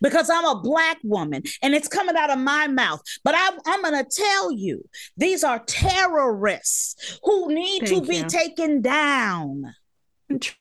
because 0.02 0.30
I'm 0.30 0.46
a 0.46 0.60
black 0.62 0.98
woman 1.04 1.44
and 1.62 1.74
it's 1.76 1.88
coming 1.88 2.16
out 2.16 2.30
of 2.30 2.40
my 2.40 2.68
mouth. 2.68 3.02
But 3.24 3.36
I'm, 3.38 3.60
I'm 3.66 3.82
going 3.82 4.04
to 4.04 4.10
tell 4.10 4.52
you 4.52 4.88
these 5.16 5.44
are 5.44 5.60
terrorists 5.60 7.20
who 7.24 7.54
need 7.54 7.86
to 7.88 8.04
Thank 8.04 8.10
be 8.10 8.24
taken 8.24 8.82
down. 8.82 9.74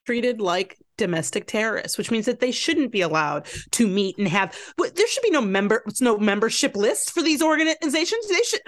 Treated 0.05 0.41
like 0.41 0.79
domestic 0.97 1.47
terrorists, 1.47 1.99
which 1.99 2.11
means 2.11 2.27
that 2.27 2.41
they 2.41 2.51
shouldn't 2.51 2.91
be 2.91 3.03
allowed 3.03 3.47
to 3.71 3.87
meet 3.87 4.17
and 4.17 4.29
have. 4.29 4.57
There 4.79 5.09
should 5.09 5.23
be 5.23 5.31
no 5.31 5.43
member, 5.43 5.85
no 6.01 6.17
membership 6.19 6.77
list 6.77 7.13
for 7.13 7.23
these 7.23 7.43
organizations. 7.43 8.29
They 8.29 8.43
should, 8.43 8.61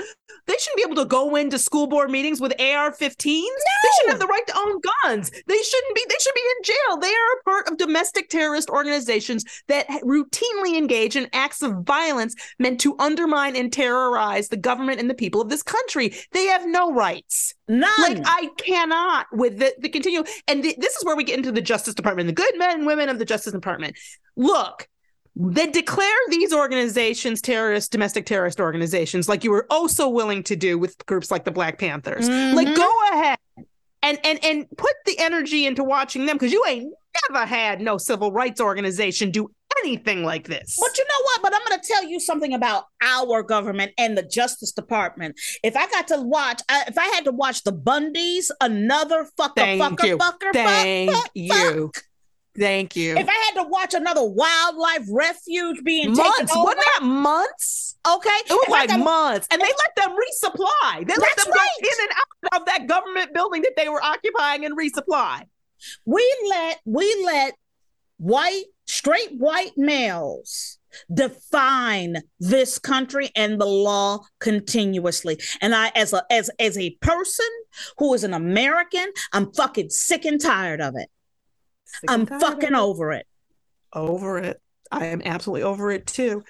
they 0.47 0.55
shouldn't 0.59 0.77
be 0.77 0.83
able 0.85 0.97
to 0.97 1.07
go 1.07 1.37
into 1.37 1.59
school 1.59 1.87
board 1.87 2.11
meetings 2.11 2.41
with 2.41 2.53
AR-15s. 2.61 3.17
They 3.25 3.91
shouldn't 3.97 4.11
have 4.11 4.21
the 4.21 4.27
right 4.27 4.47
to 4.47 4.59
own 4.59 4.81
guns. 5.03 5.31
They 5.31 5.63
shouldn't 5.63 5.95
be. 5.95 6.05
They 6.09 6.17
should 6.21 6.35
be 6.35 6.41
in 6.41 6.65
jail. 6.65 6.97
They 6.99 7.09
are 7.09 7.39
a 7.39 7.43
part 7.45 7.69
of 7.69 7.79
domestic 7.79 8.29
terrorist 8.29 8.69
organizations 8.69 9.45
that 9.69 9.89
routinely 9.89 10.77
engage 10.77 11.17
in 11.17 11.29
acts 11.33 11.63
of 11.63 11.85
violence 11.85 12.35
meant 12.59 12.81
to 12.81 12.97
undermine 12.99 13.57
and 13.57 13.73
terrorize 13.73 14.49
the 14.49 14.57
government 14.57 15.01
and 15.01 15.09
the 15.09 15.15
people 15.15 15.41
of 15.41 15.49
this 15.49 15.63
country. 15.63 16.15
They 16.33 16.47
have 16.47 16.67
no 16.67 16.93
rights. 16.93 17.55
None. 17.69 17.91
Like 18.01 18.23
I 18.25 18.49
cannot 18.57 19.27
with 19.33 19.59
the, 19.59 19.75
the 19.79 19.89
continue, 19.89 20.25
and 20.47 20.63
the, 20.63 20.75
this 20.79 20.97
is 20.97 21.05
where 21.05 21.17
we 21.17 21.25
get 21.25 21.37
into 21.37 21.53
the 21.53 21.61
Justice 21.61 21.95
Department, 21.95 22.27
the 22.27 22.33
good 22.33 22.57
men 22.59 22.79
and 22.79 22.87
women 22.87 23.09
of 23.09 23.19
the 23.19 23.25
Justice 23.25 23.53
Department. 23.53 23.97
Look, 24.37 24.89
they 25.37 25.67
declare 25.67 26.17
these 26.31 26.53
organizations 26.53 27.41
terrorist, 27.41 27.93
domestic 27.93 28.27
terrorist 28.27 28.59
organizations, 28.59 29.29
like 29.29 29.45
you 29.45 29.51
were 29.51 29.67
also 29.71 30.09
willing 30.09 30.43
to 30.45 30.57
do 30.57 30.79
with 30.79 30.97
groups 31.07 31.31
like 31.31 31.45
the 31.45 31.53
Black 31.53 31.79
Panthers. 31.79 32.29
Like 32.29 32.69
Mhm. 32.69 32.77
go 32.77 32.93
ahead 33.13 33.39
and 34.03 34.19
and 34.25 34.45
and 34.45 34.67
put 34.77 34.93
the 35.07 35.19
energy 35.19 35.67
into 35.67 35.85
watching 35.85 36.27
them 36.27 36.37
because 36.37 36.53
you 36.53 36.65
ain't 36.67 36.93
never 37.31 37.45
had 37.47 37.81
no 37.81 37.99
civil 37.99 38.33
rights 38.33 38.61
organization 38.61 39.31
do 39.31 39.51
anything 39.85 40.25
like 40.25 40.47
this. 40.49 40.77
But 40.81 40.97
you 40.99 41.05
know 41.05 41.23
what? 41.25 41.43
But 41.43 41.55
I'm 41.55 41.61
going 41.69 41.81
to 41.81 41.87
tell 41.87 42.05
you 42.05 42.21
something 42.21 42.55
about 42.55 42.85
our 43.03 43.43
government 43.43 43.93
and 43.99 44.17
the 44.17 44.23
Justice 44.23 44.73
Department. 44.73 45.39
If 45.63 45.77
I 45.77 45.89
got 45.89 46.09
to 46.09 46.21
watch, 46.23 46.61
I, 46.69 46.85
if 46.89 46.99
I 46.99 47.07
had 47.07 47.25
to 47.25 47.33
watch 47.33 47.65
the 47.65 47.73
Bundys, 47.73 48.51
another 48.61 49.27
fucker, 49.39 49.53
Thank 49.57 49.83
fucker, 49.83 50.07
you. 50.07 50.19
fucker, 50.19 50.53
Thank 50.53 51.11
fuck, 51.13 51.23
fuck, 51.25 51.31
you. 51.35 51.91
Thank 52.59 52.97
you. 52.97 53.17
If 53.17 53.29
I 53.29 53.33
had 53.53 53.63
to 53.63 53.69
watch 53.69 53.95
another 53.95 54.25
wildlife 54.25 55.07
refuge 55.11 55.85
being 55.85 56.13
months, 56.13 56.51
over, 56.57 56.65
wasn't 56.65 56.85
that 56.99 57.05
months? 57.05 57.97
okay, 58.07 58.29
It 58.47 58.51
was 58.51 58.65
if 58.65 58.69
like 58.71 58.89
got- 58.89 58.99
months, 59.01 59.47
and 59.51 59.61
they 59.61 59.67
let 59.67 59.95
them 59.97 60.11
resupply. 60.17 61.07
They 61.07 61.15
let 61.15 61.37
them 61.37 61.47
right. 61.53 61.69
go 61.83 61.89
in 61.89 61.95
and 62.03 62.11
out 62.53 62.61
of 62.61 62.67
that 62.67 62.87
government 62.89 63.33
building 63.33 63.63
that 63.63 63.75
they 63.77 63.89
were 63.89 64.03
occupying 64.03 64.65
and 64.65 64.77
resupply. 64.77 65.43
we 66.05 66.37
let 66.51 66.81
we 66.85 67.23
let 67.25 67.55
white 68.17 68.65
straight 68.89 69.31
white 69.39 69.77
males 69.77 70.79
define 71.13 72.17
this 72.41 72.79
country 72.79 73.31
and 73.37 73.61
the 73.61 73.67
law 73.67 74.19
continuously 74.41 75.39
and 75.61 75.75
i 75.75 75.93
as 75.95 76.13
a 76.13 76.23
as 76.31 76.51
as 76.59 76.79
a 76.79 76.91
person 77.03 77.47
who 77.99 78.15
is 78.15 78.25
an 78.25 78.33
american 78.33 79.07
i'm 79.33 79.53
fucking 79.53 79.91
sick 79.91 80.25
and 80.25 80.41
tired 80.41 80.81
of 80.81 80.95
it 80.97 81.09
i'm 82.09 82.25
fucking 82.25 82.75
over 82.75 83.13
it 83.13 83.27
over 83.93 84.39
it. 84.39 84.61
I 84.91 85.07
am 85.07 85.21
absolutely 85.25 85.65
over 85.65 85.91
it 85.91 86.07
too. 86.07 86.43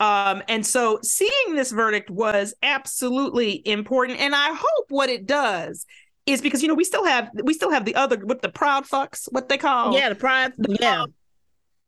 Um, 0.00 0.42
and 0.48 0.66
so 0.66 0.98
seeing 1.02 1.54
this 1.54 1.70
verdict 1.70 2.10
was 2.10 2.54
absolutely 2.62 3.66
important. 3.66 4.18
And 4.18 4.34
I 4.34 4.48
hope 4.52 4.86
what 4.88 5.08
it 5.08 5.26
does 5.26 5.86
is 6.26 6.40
because 6.40 6.62
you 6.62 6.68
know 6.68 6.74
we 6.74 6.84
still 6.84 7.04
have 7.04 7.28
we 7.44 7.52
still 7.52 7.70
have 7.70 7.84
the 7.84 7.94
other 7.94 8.16
what 8.24 8.42
the 8.42 8.48
proud 8.48 8.84
fucks, 8.86 9.28
what 9.30 9.48
they 9.48 9.58
call 9.58 9.94
yeah 9.94 10.08
the 10.08 10.14
pride 10.14 10.54
yeah 10.80 11.04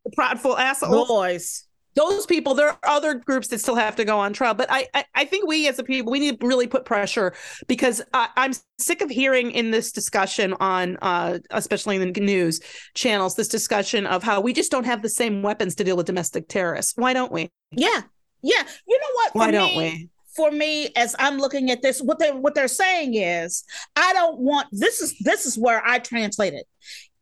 the 0.06 0.14
prideful 0.14 0.56
assholes. 0.56 1.08
boys. 1.08 1.62
Those 1.94 2.26
people 2.26 2.54
there 2.54 2.68
are 2.68 2.78
other 2.84 3.14
groups 3.14 3.48
that 3.48 3.58
still 3.60 3.74
have 3.74 3.96
to 3.96 4.04
go 4.04 4.18
on 4.18 4.34
trial 4.34 4.52
but 4.52 4.66
i 4.70 4.86
i, 4.92 5.04
I 5.14 5.24
think 5.24 5.46
we 5.48 5.66
as 5.66 5.78
a 5.78 5.82
people 5.82 6.12
we 6.12 6.18
need 6.20 6.38
to 6.40 6.46
really 6.46 6.66
put 6.66 6.84
pressure 6.84 7.32
because 7.68 8.02
I, 8.12 8.28
i'm 8.36 8.52
sick 8.78 9.00
of 9.00 9.08
hearing 9.08 9.50
in 9.50 9.70
this 9.70 9.92
discussion 9.92 10.52
on 10.60 10.98
uh 11.00 11.38
especially 11.52 11.96
in 11.96 12.12
the 12.12 12.20
news 12.20 12.60
channels 12.92 13.34
this 13.34 13.48
discussion 13.48 14.06
of 14.06 14.22
how 14.22 14.42
we 14.42 14.52
just 14.52 14.70
don't 14.70 14.84
have 14.84 15.00
the 15.00 15.08
same 15.08 15.40
weapons 15.42 15.74
to 15.76 15.84
deal 15.84 15.96
with 15.96 16.04
domestic 16.04 16.48
terrorists. 16.48 16.92
Why 16.96 17.14
don't 17.14 17.32
we? 17.32 17.48
Yeah. 17.72 18.02
Yeah. 18.42 18.62
You 18.86 18.98
know 18.98 19.12
what? 19.14 19.34
Why 19.34 19.46
For 19.46 19.52
don't 19.52 19.70
me- 19.70 19.78
we? 19.78 20.10
for 20.36 20.50
me 20.50 20.90
as 20.96 21.16
i'm 21.18 21.38
looking 21.38 21.70
at 21.70 21.80
this 21.80 22.02
what 22.02 22.18
they 22.18 22.30
what 22.30 22.54
they're 22.54 22.68
saying 22.68 23.14
is 23.14 23.64
i 23.96 24.12
don't 24.12 24.38
want 24.38 24.68
this 24.70 25.00
is 25.00 25.16
this 25.20 25.46
is 25.46 25.56
where 25.56 25.82
i 25.86 25.98
translate 25.98 26.52
it. 26.52 26.66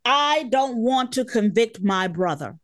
I 0.04 0.48
don't 0.50 0.78
want 0.78 1.12
to 1.12 1.24
convict 1.24 1.80
my 1.80 2.08
brother 2.08 2.56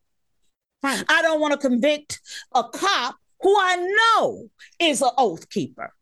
Right. 0.83 1.05
i 1.09 1.23
don't 1.23 1.41
want 1.41 1.53
to 1.53 1.59
convict 1.69 2.21
a 2.55 2.65
cop 2.65 3.17
who 3.41 3.55
i 3.59 3.77
know 3.77 4.49
is 4.81 5.03
an 5.03 5.11
oath 5.19 5.49
keeper 5.51 5.93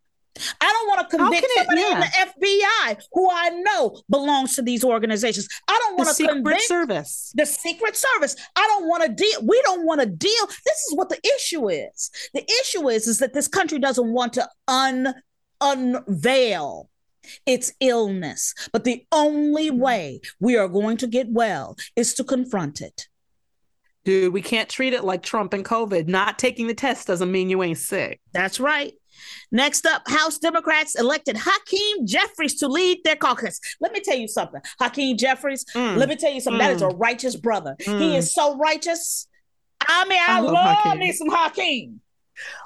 I 0.61 0.67
don't 0.73 0.87
want 0.87 1.11
to 1.11 1.17
convict 1.17 1.47
it- 1.49 1.67
somebody 1.67 1.83
in 1.83 1.99
the 1.99 2.07
FBI 2.07 3.03
who 3.13 3.29
I 3.29 3.49
know 3.49 4.01
belongs 4.09 4.55
to 4.55 4.63
these 4.63 4.85
organizations. 4.85 5.49
I 5.67 5.77
don't 5.83 5.97
want 5.99 6.11
to 6.11 6.15
secret 6.15 6.33
convict 6.45 6.63
service 6.63 7.33
the 7.35 7.45
Secret 7.45 7.97
Service. 7.97 8.37
I 8.55 8.65
don't 8.69 8.87
want 8.87 9.03
to 9.03 9.09
deal. 9.09 9.41
We 9.45 9.61
don't 9.63 9.85
want 9.85 10.01
to 10.01 10.07
deal. 10.07 10.47
This 10.47 10.79
is 10.87 10.95
what 10.95 11.09
the 11.09 11.19
issue 11.35 11.69
is. 11.69 12.13
The 12.35 12.45
issue 12.63 12.89
is 12.89 13.09
is 13.09 13.19
that 13.19 13.35
this 13.35 13.49
country 13.49 13.81
doesn't 13.81 14.13
want 14.13 14.35
to 14.35 14.49
un 14.69 15.13
unveil 15.61 16.89
its 17.47 17.73
illness. 17.81 18.55
But 18.73 18.85
the 18.85 19.05
only 19.11 19.71
way 19.73 20.21
we 20.39 20.57
are 20.57 20.69
going 20.69 20.99
to 20.99 21.07
get 21.09 21.27
well 21.31 21.77
is 21.97 22.15
to 22.15 22.23
confront 22.23 22.81
it. 22.81 23.09
Dude 24.09 24.33
we 24.33 24.41
can't 24.41 24.71
treat 24.71 24.95
it 24.95 25.05
like 25.05 25.23
trump 25.23 25.53
and 25.53 25.67
covid 25.67 26.09
not 26.09 26.39
taking 26.39 26.67
the 26.67 26.73
test 26.75 27.07
doesn't 27.07 27.31
mean 27.31 27.51
you 27.51 27.63
ain't 27.63 27.77
sick 27.79 28.21
That's 28.33 28.59
right. 28.59 28.95
Next 29.51 29.85
up, 29.85 30.03
House 30.09 30.39
Democrats 30.39 30.95
elected 30.95 31.37
Hakeem 31.37 32.07
Jeffries 32.07 32.55
to 32.61 32.69
lead 32.69 32.99
their 33.05 33.17
caucus. 33.17 33.59
Let 33.81 33.93
me 33.93 34.01
tell 34.01 34.17
you 34.17 34.29
something. 34.29 34.61
Hakeem 34.81 35.17
Jeffries, 35.17 35.65
Mm. 35.75 35.97
let 35.97 36.09
me 36.09 36.17
tell 36.17 36.33
you 36.33 36.41
something. 36.41 36.59
That 36.61 36.71
is 36.77 36.83
a 36.83 36.89
righteous 36.89 37.35
brother. 37.37 37.75
He 37.81 38.17
is 38.17 38.33
so 38.33 38.57
righteous. 38.57 39.27
I 39.87 40.07
mean, 40.09 40.21
I, 40.21 40.37
I 40.37 40.41
love 40.41 40.53
love, 40.53 40.77
Hakeem. 40.79 40.99
me 41.01 41.13
some 41.13 41.29
Hakeem. 41.31 42.01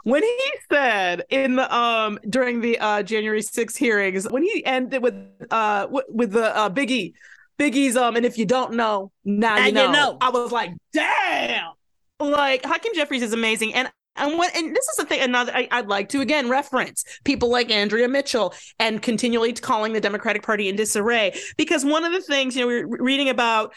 when 0.04 0.22
he 0.22 0.38
said 0.70 1.24
in 1.30 1.56
the 1.56 1.74
um 1.74 2.18
during 2.28 2.60
the 2.60 2.78
uh 2.78 3.02
January 3.02 3.40
6th 3.42 3.76
hearings 3.78 4.28
when 4.30 4.42
he 4.42 4.62
ended 4.66 5.02
with 5.02 5.14
uh 5.50 5.82
w- 5.82 6.04
with 6.10 6.32
the 6.32 6.54
uh 6.54 6.68
Biggie 6.68 7.14
Biggie's 7.62 7.96
um 7.96 8.16
and 8.16 8.26
if 8.26 8.38
you 8.38 8.46
don't 8.46 8.74
know 8.74 9.12
now, 9.24 9.56
Now 9.56 9.60
you, 9.60 9.66
you 9.66 9.72
know. 9.72 9.92
know. 9.92 10.18
I 10.20 10.30
was 10.30 10.50
like 10.50 10.72
damn 10.92 11.72
like 12.18 12.64
Hakeem 12.64 12.94
Jeffries 12.94 13.22
is 13.22 13.32
amazing 13.32 13.74
and 13.74 13.90
and 14.16 14.36
what 14.36 14.54
and 14.56 14.74
this 14.74 14.86
is 14.88 14.96
the 14.96 15.04
thing 15.04 15.20
another 15.20 15.52
I, 15.54 15.68
I'd 15.70 15.88
like 15.88 16.08
to 16.10 16.20
again 16.20 16.48
reference 16.48 17.04
people 17.24 17.50
like 17.50 17.70
Andrea 17.70 18.08
Mitchell 18.08 18.54
and 18.78 19.00
continually 19.00 19.52
calling 19.52 19.92
the 19.92 20.00
Democratic 20.00 20.42
Party 20.42 20.68
in 20.68 20.76
disarray 20.76 21.38
because 21.56 21.84
one 21.84 22.04
of 22.04 22.12
the 22.12 22.20
things 22.20 22.56
you 22.56 22.62
know 22.62 22.66
we 22.66 22.84
we're 22.84 23.02
reading 23.02 23.28
about 23.28 23.72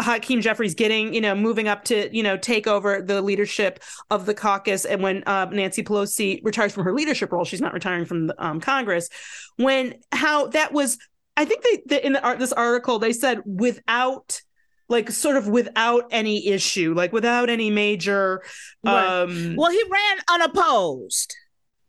Hakeem 0.00 0.40
Jeffries 0.40 0.74
getting, 0.74 1.14
you 1.14 1.20
know, 1.20 1.34
moving 1.34 1.68
up 1.68 1.84
to, 1.84 2.14
you 2.14 2.22
know, 2.22 2.36
take 2.36 2.66
over 2.66 3.02
the 3.02 3.20
leadership 3.22 3.82
of 4.10 4.26
the 4.26 4.34
caucus. 4.34 4.84
And 4.84 5.02
when 5.02 5.22
uh, 5.26 5.46
Nancy 5.46 5.82
Pelosi 5.82 6.40
retires 6.42 6.72
from 6.72 6.84
her 6.84 6.94
leadership 6.94 7.30
role, 7.32 7.44
she's 7.44 7.60
not 7.60 7.72
retiring 7.72 8.04
from 8.04 8.28
the, 8.28 8.44
um, 8.44 8.60
Congress. 8.60 9.08
When 9.56 9.94
how 10.10 10.48
that 10.48 10.72
was, 10.72 10.98
I 11.36 11.44
think 11.44 11.62
they, 11.62 11.82
they 11.86 12.02
in 12.02 12.12
the, 12.12 12.22
art 12.22 12.38
this 12.38 12.52
article 12.52 12.98
they 12.98 13.12
said 13.12 13.40
without, 13.44 14.40
like, 14.88 15.10
sort 15.10 15.36
of 15.36 15.48
without 15.48 16.08
any 16.10 16.48
issue, 16.48 16.94
like 16.94 17.12
without 17.12 17.48
any 17.48 17.70
major. 17.70 18.42
Right. 18.84 19.22
Um, 19.22 19.56
Well, 19.56 19.70
he 19.70 19.82
ran 19.90 20.18
unopposed. 20.28 21.34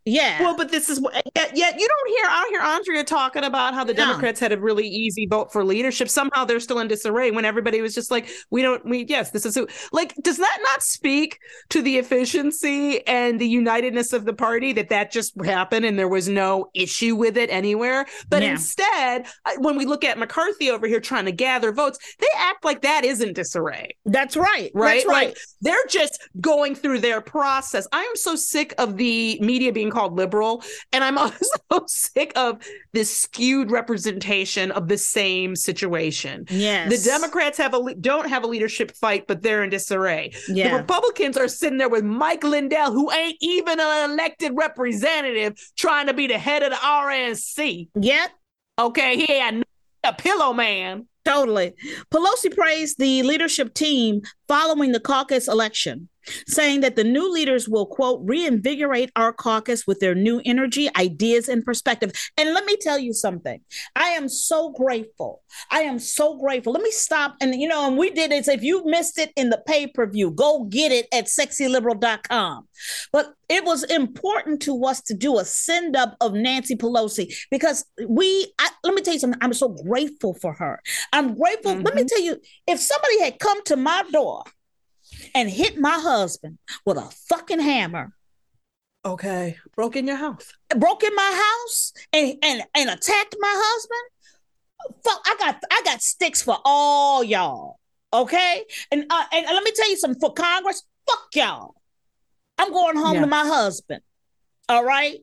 Yeah. 0.06 0.42
well, 0.42 0.58
but 0.58 0.70
this 0.72 0.90
is 0.90 1.00
what 1.00 1.14
yet, 1.36 1.56
yet 1.56 1.80
you 1.80 1.88
don't 1.88 2.08
hear. 2.10 2.26
I 2.30 2.42
don't 2.42 2.52
hear 2.52 2.62
Andrea 2.62 3.04
talking 3.04 3.44
about 3.44 3.74
how 3.74 3.84
the 3.84 3.94
No. 3.94 4.06
Democrats 4.08 4.40
had 4.40 4.52
a 4.52 4.60
really 4.60 4.88
easy 4.88 5.26
vote 5.26 5.52
for 5.54 5.64
leadership. 5.64 6.10
Somehow 6.10 6.44
they're 6.46 6.60
still 6.60 6.80
in 6.80 6.88
disarray 6.88 7.32
when 7.32 7.46
everybody 7.46 7.82
was 7.82 7.96
just 7.96 8.12
like, 8.12 8.30
"We 8.50 8.62
don't. 8.62 8.86
We 8.86 9.06
yes, 9.08 9.32
this 9.32 9.46
is 9.46 9.56
who." 9.56 9.68
Like, 9.94 10.14
does 10.22 10.38
that 10.38 10.58
not 10.64 10.84
speak 10.84 11.40
to 11.70 11.82
the 11.82 11.98
efficiency 11.98 13.06
and 13.08 13.40
the 13.40 13.48
unitedness 13.48 14.12
of 14.14 14.26
the 14.26 14.34
party 14.34 14.74
that 14.74 14.90
that 14.90 15.12
just 15.12 15.34
happened 15.46 15.86
and 15.86 15.98
there 15.98 16.10
was 16.10 16.28
no 16.28 16.70
issue 16.74 17.16
with 17.16 17.38
it 17.38 17.50
anywhere? 17.50 18.06
But 18.30 18.42
Yeah. 18.44 18.52
instead, 18.52 19.28
when 19.60 19.78
we 19.78 19.86
look 19.86 20.04
at 20.04 20.18
McCarthy 20.18 20.70
over 20.70 20.86
here 20.88 21.00
trying 21.00 21.26
to 21.26 21.32
gather 21.32 21.72
votes, 21.72 21.98
they 22.20 22.28
act 22.38 22.66
like 22.66 22.82
that 22.82 23.06
isn't 23.06 23.34
disarray 23.34 23.96
That's 24.06 24.36
right. 24.36 24.70
right? 24.74 24.96
That's 24.96 25.06
right. 25.06 25.28
Like 25.30 25.38
they're 25.62 25.86
just 25.88 26.20
going 26.42 26.76
through 26.76 27.00
their 27.00 27.22
process. 27.22 27.88
I 27.94 28.02
am 28.04 28.16
so 28.16 28.36
sick 28.36 28.74
of 28.78 28.98
the 28.98 29.40
media 29.40 29.72
being 29.72 29.93
called 29.94 30.18
liberal, 30.18 30.64
and 30.92 31.04
I'm 31.04 31.18
also 31.20 31.86
sick 31.88 32.34
of 32.36 32.62
this 32.94 33.16
skewed 33.16 33.72
representation 33.72 34.72
of 34.72 34.88
the 34.88 34.98
same 34.98 35.56
situation. 35.56 36.46
yes. 36.50 36.90
The 36.90 37.10
Democrats 37.10 37.58
have 37.58 37.74
a 37.74 37.94
don't 37.96 38.28
have 38.28 38.44
a 38.44 38.48
leadership 38.48 38.92
fight, 38.92 39.28
but 39.28 39.42
they're 39.42 39.64
in 39.64 39.70
disarray. 39.70 40.34
Yeah. 40.48 40.70
The 40.70 40.78
Republicans 40.78 41.38
are 41.38 41.48
sitting 41.48 41.78
there 41.78 41.90
with 41.90 42.04
Mike 42.04 42.44
Lindell, 42.44 42.92
who 42.92 43.12
ain't 43.12 43.38
even 43.42 43.80
an 43.80 44.12
elected 44.12 44.52
representative, 44.56 45.54
trying 45.78 46.08
to 46.08 46.14
be 46.14 46.28
the 46.28 46.38
head 46.38 46.64
of 46.64 46.72
the 46.72 46.76
RNC. 46.78 47.90
Yep. 47.96 48.32
Okay, 48.80 49.18
he 49.18 49.38
had 49.40 49.64
a 50.04 50.14
pillow 50.14 50.54
man. 50.54 51.08
Totally. 51.26 51.74
Pelosi 52.12 52.54
praised 52.54 52.98
the 52.98 53.24
leadership 53.24 53.74
team 53.74 54.22
following 54.48 54.92
the 54.92 55.00
caucus 55.00 55.48
election. 55.48 56.10
saying 56.48 56.82
that 56.82 56.96
the 56.96 57.04
new 57.04 57.32
leaders 57.32 57.68
will, 57.68 57.86
quote, 57.86 58.22
reinvigorate 58.24 59.12
our 59.16 59.34
caucus 59.34 59.86
with 59.86 60.00
their 60.00 60.16
new 60.16 60.42
energy, 60.46 60.90
ideas, 60.96 61.50
and 61.50 61.64
perspective. 61.64 62.12
And 62.38 62.54
let 62.54 62.66
me 62.66 62.78
tell 62.78 63.00
you 63.00 63.14
something. 63.14 63.60
I 63.96 64.10
am 64.10 64.30
so 64.30 64.72
grateful. 64.72 65.42
I 65.70 65.82
am 65.82 66.00
so 66.00 66.38
grateful. 66.38 66.74
Let 66.74 66.82
me 66.82 66.92
stop. 66.92 67.36
And, 67.42 67.56
you 67.56 67.68
know, 67.68 67.88
and 67.88 67.98
we 67.98 68.10
did 68.10 68.32
it. 68.32 68.48
If 68.48 68.64
you 68.64 68.86
missed 68.86 69.18
it 69.18 69.32
in 69.36 69.50
the 69.50 69.62
pay 69.66 69.88
per 69.88 70.06
view, 70.08 70.32
go 70.32 70.66
get 70.66 70.92
it 70.92 71.08
at 71.14 71.26
sexyliberal.com. 71.26 72.68
But 73.12 73.34
it 73.50 73.66
was 73.66 73.84
important 73.84 74.62
to 74.64 74.84
us 74.86 75.02
to 75.02 75.14
do 75.14 75.38
a 75.38 75.46
send 75.46 75.96
up 75.96 76.16
of 76.22 76.34
Nancy 76.34 76.76
Pelosi 76.76 77.34
because 77.52 77.86
we, 78.08 78.52
I, 78.60 78.70
let 78.84 78.96
me 78.96 79.02
tell 79.02 79.14
you 79.14 79.20
something. 79.20 79.40
I'm 79.42 79.54
so 79.54 79.70
grateful 79.70 80.34
for 80.42 80.54
her. 80.54 80.82
I'm 81.12 81.36
grateful. 81.36 81.74
Mm-hmm. 81.74 81.84
Let 81.84 81.96
me 81.96 82.04
tell 82.06 82.22
you, 82.22 82.38
if 82.68 82.80
somebody 82.80 83.22
had 83.22 83.40
come 83.40 83.64
to 83.66 83.76
my 83.76 84.04
door, 84.12 84.43
and 85.36 85.50
hit 85.50 85.78
my 85.78 85.98
husband 86.00 86.58
with 86.86 86.98
a 86.98 87.10
fucking 87.30 87.60
hammer. 87.60 88.14
Okay. 89.06 89.58
Broke 89.76 89.96
in 89.96 90.08
your 90.08 90.16
house. 90.16 90.54
Broke 90.78 91.04
in 91.04 91.14
my 91.16 91.44
house 91.64 91.94
and 92.14 92.36
and 92.42 92.64
and 92.74 92.90
attacked 92.90 93.36
my 93.40 93.54
husband. 93.56 95.02
Fuck, 95.04 95.22
I 95.26 95.36
got 95.40 95.64
I 95.72 95.82
got 95.84 96.02
sticks 96.02 96.42
for 96.42 96.58
all 96.64 97.24
y'all. 97.24 97.80
Okay? 98.14 98.64
And 98.92 99.06
uh, 99.10 99.24
and 99.34 99.46
let 99.46 99.64
me 99.64 99.72
tell 99.76 99.90
you 99.90 99.98
something 99.98 100.22
for 100.22 100.34
Congress, 100.34 100.84
fuck 101.10 101.28
y'all. 101.34 101.76
I'm 102.58 102.72
going 102.72 102.98
home 102.98 103.16
yeah. 103.16 103.22
to 103.22 103.28
my 103.28 103.46
husband. 103.46 104.02
All 104.70 104.86
right? 104.86 105.20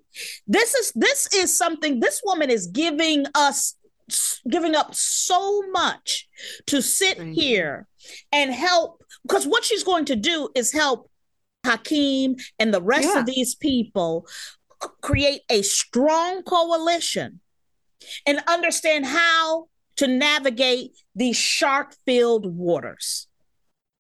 This 0.46 0.74
is 0.74 0.92
this 0.94 1.28
is 1.34 1.56
something 1.56 2.00
this 2.00 2.20
woman 2.24 2.50
is 2.50 2.66
giving 2.66 3.24
us 3.34 3.76
giving 4.48 4.74
up 4.74 4.94
so 4.94 5.62
much 5.70 6.28
to 6.66 6.82
sit 6.82 7.16
Thank 7.16 7.34
here 7.34 7.86
and 8.32 8.52
help 8.52 8.99
because 9.22 9.46
what 9.46 9.64
she's 9.64 9.84
going 9.84 10.04
to 10.06 10.16
do 10.16 10.48
is 10.54 10.72
help 10.72 11.10
Hakeem 11.64 12.36
and 12.58 12.72
the 12.72 12.82
rest 12.82 13.08
yeah. 13.12 13.20
of 13.20 13.26
these 13.26 13.54
people 13.54 14.26
create 15.02 15.42
a 15.50 15.62
strong 15.62 16.42
coalition 16.42 17.40
and 18.26 18.40
understand 18.46 19.06
how 19.06 19.68
to 19.96 20.06
navigate 20.06 20.92
these 21.14 21.36
shark 21.36 21.94
filled 22.06 22.46
waters. 22.56 23.26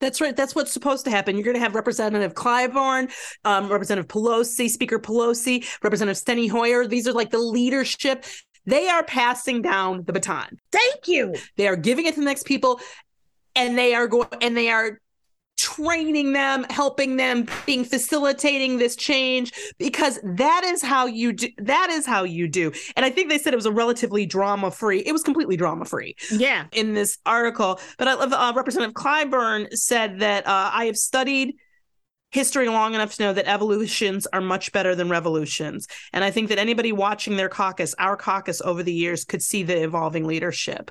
That's 0.00 0.20
right. 0.20 0.34
That's 0.34 0.54
what's 0.54 0.72
supposed 0.72 1.04
to 1.04 1.10
happen. 1.10 1.36
You're 1.36 1.44
going 1.44 1.56
to 1.56 1.60
have 1.60 1.74
Representative 1.74 2.32
Clyburn, 2.32 3.12
um, 3.44 3.68
Representative 3.68 4.08
Pelosi, 4.08 4.70
Speaker 4.70 4.98
Pelosi, 4.98 5.66
Representative 5.82 6.22
Steny 6.22 6.48
Hoyer. 6.50 6.86
These 6.86 7.06
are 7.06 7.12
like 7.12 7.30
the 7.30 7.38
leadership. 7.38 8.24
They 8.64 8.88
are 8.88 9.04
passing 9.04 9.60
down 9.60 10.04
the 10.04 10.14
baton. 10.14 10.58
Thank 10.72 11.06
you. 11.06 11.34
They 11.58 11.68
are 11.68 11.76
giving 11.76 12.06
it 12.06 12.14
to 12.14 12.20
the 12.20 12.26
next 12.26 12.46
people, 12.46 12.80
and 13.54 13.76
they 13.76 13.94
are 13.94 14.08
going 14.08 14.28
and 14.40 14.56
they 14.56 14.70
are 14.70 15.00
training 15.60 16.32
them, 16.32 16.64
helping 16.70 17.16
them, 17.16 17.46
being 17.66 17.84
facilitating 17.84 18.78
this 18.78 18.96
change 18.96 19.52
because 19.78 20.18
that 20.24 20.64
is 20.64 20.82
how 20.82 21.06
you 21.06 21.32
do 21.32 21.48
that 21.58 21.90
is 21.90 22.06
how 22.06 22.24
you 22.24 22.48
do. 22.48 22.72
And 22.96 23.04
I 23.04 23.10
think 23.10 23.28
they 23.28 23.38
said 23.38 23.52
it 23.52 23.56
was 23.56 23.66
a 23.66 23.72
relatively 23.72 24.24
drama 24.24 24.70
free. 24.70 25.00
It 25.00 25.12
was 25.12 25.22
completely 25.22 25.56
drama 25.56 25.84
free. 25.84 26.16
Yeah. 26.30 26.64
In 26.72 26.94
this 26.94 27.18
article, 27.26 27.78
but 27.98 28.08
I 28.08 28.14
love 28.14 28.32
uh, 28.32 28.52
Representative 28.56 28.94
Clyburn 28.94 29.72
said 29.76 30.20
that 30.20 30.46
uh, 30.46 30.70
I 30.72 30.86
have 30.86 30.96
studied 30.96 31.56
history 32.30 32.68
long 32.68 32.94
enough 32.94 33.16
to 33.16 33.24
know 33.24 33.32
that 33.32 33.48
evolutions 33.48 34.26
are 34.32 34.40
much 34.40 34.72
better 34.72 34.94
than 34.94 35.10
revolutions. 35.10 35.86
And 36.12 36.22
I 36.22 36.30
think 36.30 36.48
that 36.48 36.58
anybody 36.58 36.92
watching 36.92 37.36
their 37.36 37.48
caucus, 37.48 37.94
our 37.98 38.16
caucus 38.16 38.60
over 38.60 38.82
the 38.82 38.92
years, 38.92 39.24
could 39.24 39.42
see 39.42 39.62
the 39.62 39.82
evolving 39.82 40.26
leadership. 40.26 40.90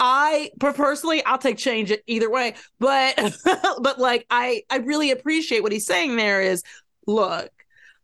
I 0.00 0.50
personally, 0.58 1.24
I'll 1.24 1.38
take 1.38 1.58
change 1.58 1.90
it 1.90 2.02
either 2.06 2.30
way, 2.30 2.54
but 2.78 3.16
but 3.80 3.98
like 3.98 4.26
I 4.30 4.62
I 4.70 4.78
really 4.78 5.10
appreciate 5.10 5.62
what 5.62 5.72
he's 5.72 5.86
saying. 5.86 6.16
There 6.16 6.42
is, 6.42 6.62
look, 7.06 7.50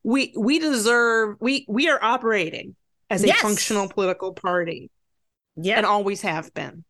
we 0.02 0.32
we 0.36 0.58
deserve 0.58 1.36
we 1.40 1.64
we 1.68 1.88
are 1.88 2.02
operating 2.02 2.76
as 3.08 3.24
a 3.24 3.28
yes. 3.28 3.40
functional 3.40 3.88
political 3.88 4.32
party, 4.32 4.90
yeah, 5.56 5.76
and 5.76 5.86
always 5.86 6.22
have 6.22 6.52
been. 6.54 6.84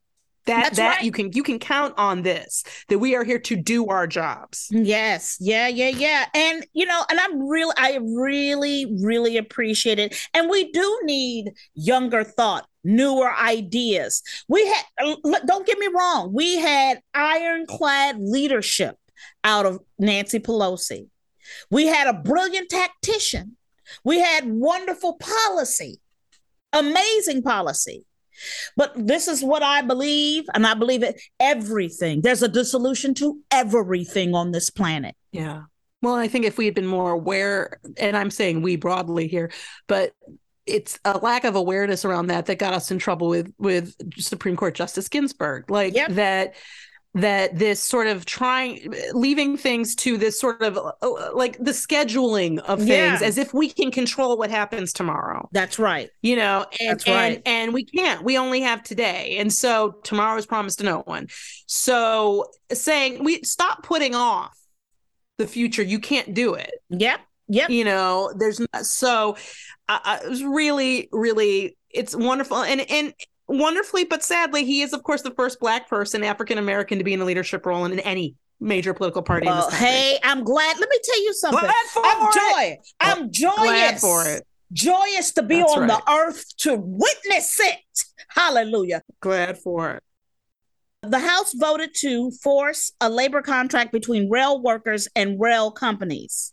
That 0.47 0.63
That's 0.65 0.77
that 0.79 0.97
right. 0.97 1.05
you 1.05 1.13
can 1.13 1.33
you 1.33 1.43
can 1.43 1.59
count 1.59 1.95
on 1.99 2.23
this 2.23 2.65
that 2.89 2.99
we 2.99 3.15
are 3.15 3.25
here 3.25 3.39
to 3.41 3.57
do 3.57 3.87
our 3.89 4.07
jobs. 4.07 4.69
Yes, 4.71 5.37
yeah, 5.39 5.69
yeah, 5.69 5.91
yeah, 5.91 6.27
and 6.35 6.67
you 6.73 6.87
know, 6.87 7.05
and 7.11 7.21
I'm 7.21 7.47
really, 7.47 7.75
I 7.77 7.99
really, 8.03 8.87
really 9.03 9.37
appreciate 9.37 9.99
it. 9.99 10.17
And 10.33 10.49
we 10.49 10.73
do 10.73 11.01
need 11.05 11.53
younger 11.75 12.25
thought 12.25 12.67
newer 12.85 13.33
ideas. 13.33 14.23
We 14.49 14.67
had, 14.67 15.17
don't 15.47 15.67
get 15.67 15.79
me 15.79 15.89
wrong, 15.95 16.33
we 16.33 16.57
had 16.57 17.01
ironclad 17.15 18.17
leadership 18.19 18.97
out 19.45 19.67
of 19.67 19.81
Nancy 19.99 20.41
Pelosi. 20.41 21.09
We 21.71 21.87
had 21.87 22.07
a 22.07 22.15
brilliant 22.15 22.69
tactician. 22.71 23.57
We 24.05 24.21
had 24.21 24.47
wonderful 24.47 25.15
policy, 25.15 26.01
amazing 26.73 27.43
policy. 27.43 28.05
But 28.77 28.95
this 28.97 29.29
is 29.29 29.43
what 29.43 29.63
I 29.63 29.83
believe, 29.83 30.45
and 30.55 30.67
I 30.67 30.75
believe 30.75 31.03
it 31.03 31.21
everything. 31.39 32.23
There's 32.23 32.43
a 32.43 32.49
dissolution 32.49 33.13
to 33.15 33.41
everything 33.51 34.35
on 34.35 34.53
this 34.53 34.71
planet. 34.71 35.15
Yeah. 35.33 35.63
Well, 36.03 36.15
I 36.15 36.29
think 36.29 36.47
if 36.47 36.57
we 36.57 36.65
had 36.65 36.75
been 36.75 36.87
more 36.87 37.11
aware, 37.11 37.81
and 37.99 38.17
I'm 38.17 38.31
saying 38.31 38.63
we 38.63 38.77
broadly 38.77 39.29
here, 39.29 39.53
but 39.87 40.13
it's 40.67 40.99
a 41.05 41.19
lack 41.19 41.45
of 41.45 41.57
awareness 41.57 42.05
around 42.05 42.29
that 42.29 42.47
that 42.47 42.59
got 42.59 42.73
us 42.73 42.91
in 42.91 42.99
trouble 42.99 43.29
with 43.29 43.53
with 43.59 43.95
Supreme 44.21 44.57
Court 44.57 44.75
Justice 44.75 45.09
Ginsburg. 45.09 45.71
Like 45.71 45.95
yep. 45.95 46.13
that 46.13 46.55
that 47.15 47.59
this 47.59 47.83
sort 47.83 48.07
of 48.07 48.25
trying 48.25 48.95
leaving 49.13 49.57
things 49.57 49.97
to 49.97 50.17
this 50.17 50.39
sort 50.39 50.63
of 50.63 50.79
uh, 50.79 51.35
like 51.35 51.59
the 51.59 51.73
scheduling 51.73 52.61
of 52.61 52.79
things 52.79 53.21
yeah. 53.21 53.27
as 53.27 53.37
if 53.37 53.53
we 53.53 53.69
can 53.69 53.91
control 53.91 54.39
what 54.39 54.51
happens 54.51 54.93
tomorrow. 54.93 55.49
That's 55.51 55.79
right. 55.79 56.11
You 56.23 56.37
know 56.37 56.67
and, 56.79 56.91
that's 56.91 57.09
right. 57.09 57.37
and, 57.37 57.43
and 57.47 57.75
we 57.75 57.85
can't. 57.85 58.23
We 58.23 58.39
only 58.39 58.61
have 58.61 58.83
today. 58.83 59.39
And 59.39 59.53
so 59.53 59.97
tomorrow 60.05 60.39
is 60.39 60.47
promised 60.47 60.79
to 60.79 60.85
no 60.85 61.01
one. 61.01 61.27
So 61.67 62.47
saying 62.73 63.25
we 63.25 63.43
stop 63.43 63.83
putting 63.83 64.15
off 64.15 64.57
the 65.39 65.49
future. 65.49 65.83
You 65.83 65.99
can't 65.99 66.33
do 66.33 66.55
it. 66.55 66.71
Yep 66.91 67.21
yep 67.51 67.69
you 67.69 67.85
know 67.85 68.33
there's 68.39 68.61
not, 68.61 68.87
so 68.87 69.37
uh, 69.91 70.19
it 70.23 70.29
was 70.29 70.45
really, 70.45 71.09
really, 71.11 71.77
it's 71.91 72.15
wonderful. 72.15 72.59
And, 72.59 72.81
and, 72.91 73.13
wonderfully 73.49 74.05
but 74.05 74.23
sadly 74.23 74.65
he 74.65 74.81
is 74.81 74.93
of 74.93 75.03
course 75.03 75.23
the 75.23 75.33
first 75.33 75.59
black 75.59 75.89
person 75.89 76.23
african 76.23 76.57
american 76.57 76.99
to 76.99 77.03
be 77.03 77.13
in 77.13 77.21
a 77.21 77.25
leadership 77.25 77.67
role 77.67 77.85
in, 77.85 77.99
any 77.99 78.37
major 78.61 78.95
political 78.95 79.23
party 79.23 79.45
well, 79.45 79.69
hey 79.73 80.21
i'm 80.23 80.45
glad 80.45 80.79
let 80.79 80.89
me 80.89 80.97
tell 81.03 81.21
you 81.21 81.35
something. 81.35 81.59
Glad 81.59 81.87
for 81.93 82.03
i'm 82.07 82.33
joy 82.33 82.79
i'm 83.01 83.33
joyous. 83.33 83.57
glad 83.57 83.99
for 83.99 84.25
it. 84.25 84.47
Joyous 84.73 85.33
to 85.33 85.43
be 85.43 85.57
That's 85.57 85.73
on 85.73 85.89
right. 85.89 85.89
the 85.89 86.13
earth 86.13 86.57
to 86.59 86.77
witness 86.77 87.59
it. 87.59 88.05
Hallelujah. 88.29 89.03
Glad 89.21 89.59
for 89.59 89.95
it. 89.95 90.03
The 91.03 91.19
House 91.19 91.55
voted 91.55 91.91
to 92.03 92.31
force 92.31 92.93
a 93.01 93.09
labor 93.11 93.43
contract 93.43 93.91
between 93.91 94.31
rail 94.31 94.63
workers 94.63 95.09
and 95.17 95.41
rail 95.41 95.73
companies 95.73 96.53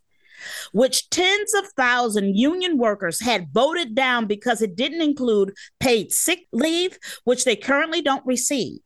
which 0.72 1.10
tens 1.10 1.54
of 1.54 1.68
thousand 1.70 2.36
union 2.38 2.78
workers 2.78 3.22
had 3.22 3.54
voted 3.54 3.96
down 3.96 4.26
because 4.26 4.62
it 4.62 4.76
didn't 4.76 5.02
include 5.02 5.54
paid 5.80 6.12
sick 6.12 6.48
leave, 6.52 6.98
which 7.24 7.46
they 7.46 7.56
currently 7.56 8.02
don't 8.02 8.26
receive. 8.26 8.80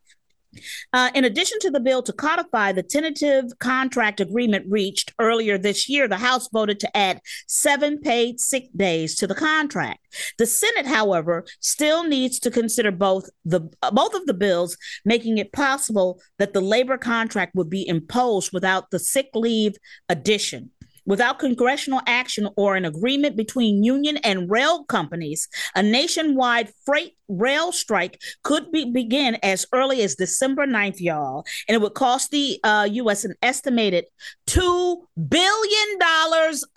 Uh, 0.93 1.09
in 1.15 1.23
addition 1.23 1.57
to 1.59 1.71
the 1.71 1.79
bill 1.79 2.03
to 2.03 2.13
codify 2.13 2.71
the 2.71 2.83
tentative 2.83 3.45
contract 3.59 4.19
agreement 4.19 4.65
reached 4.69 5.13
earlier 5.19 5.57
this 5.57 5.87
year, 5.87 6.07
the 6.07 6.17
House 6.17 6.49
voted 6.51 6.79
to 6.79 6.97
add 6.97 7.21
seven 7.47 7.99
paid 7.99 8.39
sick 8.39 8.65
days 8.75 9.15
to 9.15 9.27
the 9.27 9.35
contract. 9.35 9.99
The 10.37 10.45
Senate, 10.45 10.85
however, 10.85 11.45
still 11.59 12.03
needs 12.03 12.39
to 12.39 12.51
consider 12.51 12.91
both 12.91 13.29
the 13.45 13.61
uh, 13.81 13.91
both 13.91 14.13
of 14.13 14.25
the 14.25 14.33
bills, 14.33 14.77
making 15.05 15.37
it 15.37 15.53
possible 15.53 16.21
that 16.37 16.53
the 16.53 16.61
labor 16.61 16.97
contract 16.97 17.55
would 17.55 17.69
be 17.69 17.87
imposed 17.87 18.51
without 18.51 18.91
the 18.91 18.99
sick 18.99 19.29
leave 19.33 19.75
addition. 20.09 20.71
Without 21.05 21.39
congressional 21.39 22.01
action 22.05 22.47
or 22.55 22.75
an 22.75 22.85
agreement 22.85 23.35
between 23.35 23.83
union 23.83 24.17
and 24.17 24.49
rail 24.49 24.83
companies, 24.85 25.47
a 25.75 25.81
nationwide 25.81 26.71
freight 26.85 27.17
rail 27.27 27.71
strike 27.71 28.21
could 28.43 28.71
be, 28.71 28.91
begin 28.91 29.37
as 29.41 29.65
early 29.73 30.01
as 30.03 30.15
December 30.15 30.67
9th, 30.67 30.99
y'all. 30.99 31.45
And 31.67 31.75
it 31.75 31.81
would 31.81 31.93
cost 31.93 32.31
the 32.31 32.59
uh, 32.63 32.87
U.S. 32.91 33.25
an 33.25 33.35
estimated 33.41 34.05
$2 34.47 34.97
billion 35.27 35.99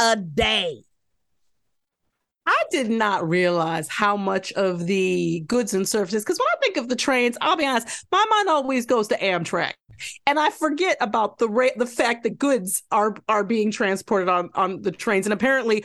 a 0.01 0.17
day. 0.17 0.85
I 2.47 2.63
did 2.71 2.91
not 2.91 3.27
realize 3.27 3.89
how 3.89 4.17
much 4.17 4.53
of 4.53 4.87
the 4.87 5.41
goods 5.47 5.73
and 5.73 5.89
services, 5.89 6.25
because 6.25 6.39
when 6.39 6.49
I 6.53 6.61
think 6.63 6.77
of 6.77 6.89
the 6.89 6.97
trains, 6.97 7.39
I'll 7.41 7.57
be 7.57 7.67
honest, 7.67 8.07
my 8.13 8.25
mind 8.31 8.49
always 8.49 8.85
goes 8.85 9.09
to 9.09 9.19
Amtrak 9.19 9.73
and 10.27 10.39
I 10.39 10.51
forget 10.51 10.97
about 11.01 11.39
the 11.39 11.49
ra- 11.49 11.69
the 11.77 11.87
fact 11.87 12.23
that 12.25 12.39
goods 12.39 12.83
are 12.91 13.15
are 13.29 13.45
being 13.45 13.71
transported 13.71 14.29
on 14.29 14.51
on 14.55 14.83
the 14.83 14.91
trains, 14.93 15.27
and 15.27 15.33
apparently 15.33 15.85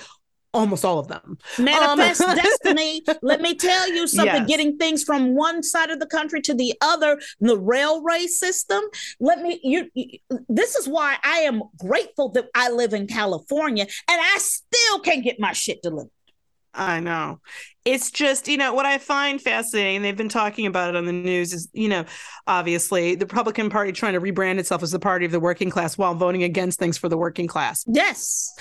almost 0.52 0.84
all 0.84 0.98
of 0.98 1.08
them. 1.08 1.38
Manifest 1.60 2.22
Um, 2.22 2.36
destiny. 2.63 3.04
Let 3.22 3.39
me 3.39 3.54
tell 3.54 3.88
you 3.93 4.08
something. 4.08 4.34
Yes. 4.34 4.48
Getting 4.48 4.78
things 4.80 5.04
from 5.04 5.36
one 5.36 5.62
side 5.62 5.91
of 5.91 6.00
the 6.00 6.08
country 6.08 6.41
to 6.41 6.56
the 6.56 6.74
other, 6.82 7.19
the 7.39 7.56
railway 7.56 8.26
system. 8.26 8.82
Let 9.19 9.41
me. 9.41 9.60
You. 9.63 9.89
you- 9.93 10.17
This 10.50 10.76
is 10.76 10.88
why 10.88 11.17
I 11.24 11.39
am 11.41 11.62
grateful 11.78 12.30
that 12.30 12.45
I 12.56 12.69
live 12.72 12.93
in 12.93 13.06
California 13.06 13.84
and 13.84 14.22
I 14.22 14.38
still 14.39 15.00
can't 15.02 15.24
get 15.24 15.39
my 15.39 15.54
shit 15.54 15.84
delivered. 15.84 16.10
I 16.74 17.00
know. 17.00 17.40
It's 17.84 18.12
just, 18.12 18.48
you 18.48 18.58
know, 18.58 18.74
what 18.74 18.86
I 18.86 19.00
find 19.00 19.42
fascinating, 19.42 20.04
they've 20.04 20.16
been 20.16 20.30
talking 20.30 20.68
about 20.68 20.90
it 20.90 20.96
on 20.96 21.06
the 21.06 21.12
news, 21.12 21.52
is, 21.52 21.68
you 21.74 21.90
know, 21.90 22.06
obviously 22.46 23.16
the 23.16 23.26
Republican 23.26 23.70
Party 23.72 23.92
trying 23.92 24.14
to 24.14 24.22
rebrand 24.22 24.60
itself 24.60 24.84
as 24.84 24.92
the 24.92 25.00
party 25.00 25.26
of 25.26 25.32
the 25.32 25.40
working 25.40 25.72
class 25.72 25.98
while 25.98 26.14
voting 26.14 26.44
against 26.44 26.78
things 26.78 26.98
for 26.98 27.10
the 27.10 27.18
working 27.18 27.48
class. 27.48 27.84
Yes. 27.88 28.54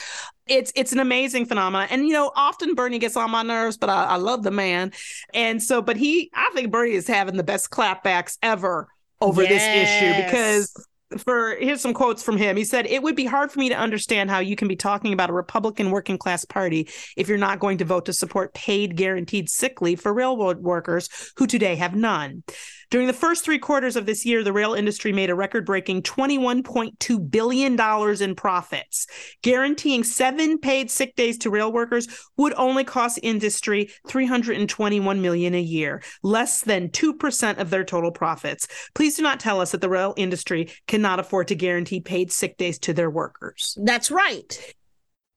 It's 0.47 0.73
it's 0.75 0.93
an 0.93 1.01
amazing 1.01 1.45
phenomenon. 1.45 1.89
And, 1.91 2.07
you 2.07 2.15
know, 2.15 2.33
often 2.35 2.75
Bernie 2.75 2.99
gets 2.99 3.17
on 3.17 3.31
my 3.31 3.43
nerves, 3.43 3.77
but 3.77 3.91
I, 3.91 4.05
I 4.05 4.17
love 4.17 4.43
the 4.43 4.51
man. 4.51 4.93
And 5.35 5.63
so, 5.63 5.83
but 5.83 5.99
he, 5.99 6.31
I 6.35 6.51
think 6.55 6.71
Bernie 6.71 6.93
is 6.93 7.07
having 7.07 7.37
the 7.37 7.45
best 7.45 7.69
clapbacks 7.71 8.39
ever 8.43 8.89
over 9.21 9.43
this 9.43 9.63
issue 9.63 10.25
because 10.25 10.88
for 11.17 11.57
here's 11.57 11.81
some 11.81 11.95
quotes 11.95 12.23
from 12.23 12.37
him. 12.37 12.57
He 12.57 12.65
said, 12.65 12.87
It 12.87 13.03
would 13.03 13.17
be 13.17 13.25
hard 13.25 13.51
for 13.51 13.59
me 13.59 13.69
to 13.71 13.75
understand 13.75 14.31
how 14.31 14.41
you 14.41 14.57
can 14.57 14.69
be 14.69 14.77
talking 14.77 15.13
about 15.13 15.31
a 15.31 15.35
Republican 15.35 15.91
working 15.91 16.19
class 16.19 16.45
party 16.45 16.89
if 17.17 17.29
you're 17.29 17.39
not 17.39 17.61
going 17.61 17.79
to 17.79 17.85
vote 17.85 18.07
to 18.07 18.13
support 18.13 18.55
paid 18.55 18.97
guaranteed 18.97 19.49
sick 19.49 19.81
leave 19.81 20.01
for 20.01 20.13
railroad 20.13 20.59
workers 20.59 21.09
who 21.37 21.47
today 21.47 21.77
have 21.77 21.95
none. 21.95 22.43
During 22.91 23.07
the 23.07 23.13
first 23.13 23.45
three 23.45 23.59
quarters 23.59 23.97
of 23.97 24.07
this 24.07 24.25
year, 24.25 24.43
the 24.43 24.53
rail 24.53 24.73
industry 24.73 25.13
made 25.13 25.29
a 25.29 25.35
record 25.35 25.67
breaking 25.67 26.03
$21.2 26.05 27.31
billion 27.31 27.79
in 28.23 28.35
profits. 28.35 29.07
Guaranteeing 29.43 30.05
seven 30.05 30.57
paid 30.57 30.91
sick 30.91 31.15
days 31.15 31.37
to 31.39 31.51
rail 31.51 31.71
workers 31.71 32.09
would 32.39 32.55
only 32.57 32.85
cost 32.85 33.21
industry 33.23 33.91
$321 34.09 35.21
million 35.21 35.55
a 35.55 35.61
year, 35.61 36.03
less 36.23 36.63
than 36.63 36.89
2% 36.89 37.59
of 37.59 37.69
their 37.69 37.85
total 37.85 38.11
profits. 38.11 38.67
Please 38.95 39.19
do 39.19 39.23
not 39.23 39.39
tell 39.39 39.61
us 39.61 39.73
that 39.73 39.83
the 39.83 39.91
rail 39.91 40.15
industry 40.17 40.71
cannot 40.99 41.21
afford 41.21 41.47
to 41.47 41.55
guarantee 41.55 42.01
paid 42.01 42.33
sick 42.33 42.57
days 42.57 42.77
to 42.77 42.93
their 42.93 43.09
workers. 43.09 43.79
That's 43.81 44.11
right. 44.11 44.75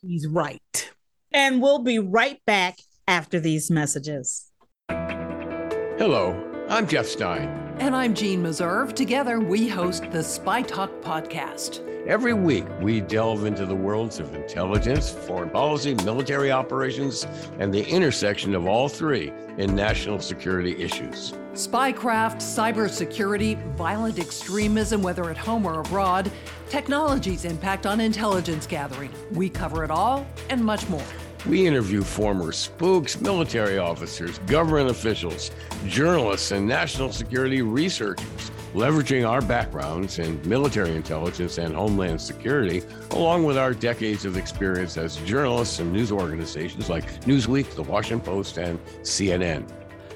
He's 0.01 0.25
right. 0.25 0.89
And 1.31 1.61
we'll 1.61 1.83
be 1.83 1.99
right 1.99 2.41
back 2.47 2.79
after 3.07 3.39
these 3.39 3.69
messages. 3.69 4.49
Hello, 4.89 6.50
I'm 6.71 6.87
Jeff 6.87 7.05
Stein. 7.05 7.49
And 7.79 7.93
I'm 7.93 8.13
Jean 8.13 8.41
Meserve. 8.41 8.93
Together, 8.93 9.41
we 9.41 9.67
host 9.67 10.09
the 10.09 10.23
Spy 10.23 10.61
Talk 10.61 10.89
podcast. 11.01 11.85
Every 12.07 12.33
week, 12.33 12.63
we 12.79 13.01
delve 13.01 13.43
into 13.43 13.65
the 13.65 13.75
worlds 13.75 14.21
of 14.21 14.33
intelligence, 14.33 15.09
foreign 15.11 15.49
policy, 15.49 15.95
military 15.95 16.49
operations, 16.49 17.27
and 17.59 17.73
the 17.73 17.85
intersection 17.89 18.55
of 18.55 18.67
all 18.67 18.87
three 18.87 19.33
in 19.57 19.75
national 19.75 20.21
security 20.21 20.81
issues. 20.81 21.33
Spycraft, 21.55 22.37
cybersecurity, 22.37 23.61
violent 23.73 24.17
extremism, 24.17 25.03
whether 25.03 25.29
at 25.29 25.37
home 25.37 25.65
or 25.65 25.81
abroad, 25.81 26.31
technology's 26.69 27.43
impact 27.43 27.85
on 27.85 27.99
intelligence 27.99 28.65
gathering. 28.65 29.11
We 29.33 29.49
cover 29.49 29.83
it 29.83 29.91
all 29.91 30.25
and 30.49 30.63
much 30.63 30.87
more. 30.87 31.03
We 31.47 31.65
interview 31.65 32.03
former 32.03 32.51
spooks, 32.51 33.19
military 33.19 33.79
officers, 33.79 34.37
government 34.39 34.91
officials, 34.91 35.49
journalists, 35.87 36.51
and 36.51 36.67
national 36.67 37.11
security 37.11 37.63
researchers, 37.63 38.51
leveraging 38.75 39.27
our 39.27 39.41
backgrounds 39.41 40.19
in 40.19 40.39
military 40.47 40.95
intelligence 40.95 41.57
and 41.57 41.75
homeland 41.75 42.21
security, 42.21 42.83
along 43.11 43.43
with 43.43 43.57
our 43.57 43.73
decades 43.73 44.23
of 44.23 44.37
experience 44.37 44.97
as 44.97 45.17
journalists 45.17 45.79
and 45.79 45.91
news 45.91 46.11
organizations 46.11 46.89
like 46.89 47.21
Newsweek, 47.21 47.73
The 47.73 47.83
Washington 47.83 48.21
Post, 48.21 48.57
and 48.59 48.79
CNN. 49.01 49.67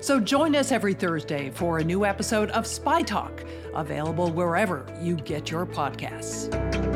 So 0.02 0.20
join 0.20 0.56
us 0.56 0.72
every 0.72 0.94
Thursday 0.94 1.50
for 1.50 1.80
a 1.80 1.84
new 1.84 2.06
episode 2.06 2.52
of 2.52 2.68
Spy 2.68 3.02
Talk, 3.02 3.44
available 3.74 4.30
wherever 4.30 4.86
you 5.02 5.16
get 5.16 5.50
your 5.50 5.66
podcasts. 5.66 6.95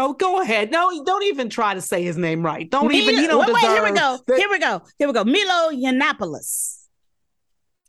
Oh, 0.00 0.14
go 0.14 0.40
ahead. 0.40 0.70
No, 0.70 1.04
don't 1.04 1.24
even 1.24 1.50
try 1.50 1.74
to 1.74 1.80
say 1.82 2.02
his 2.02 2.16
name 2.16 2.42
right. 2.44 2.68
Don't 2.70 2.90
even. 2.92 3.16
You 3.16 3.28
don't 3.28 3.46
wait, 3.46 3.52
wait, 3.52 3.62
here 3.62 3.84
we 3.84 3.92
go. 3.92 4.18
the- 4.26 4.36
Here 4.36 4.48
we 4.50 4.58
go. 4.58 4.82
Here 4.98 5.06
we 5.06 5.12
go. 5.12 5.24
Milo 5.24 5.70
Yiannopoulos. 5.72 6.78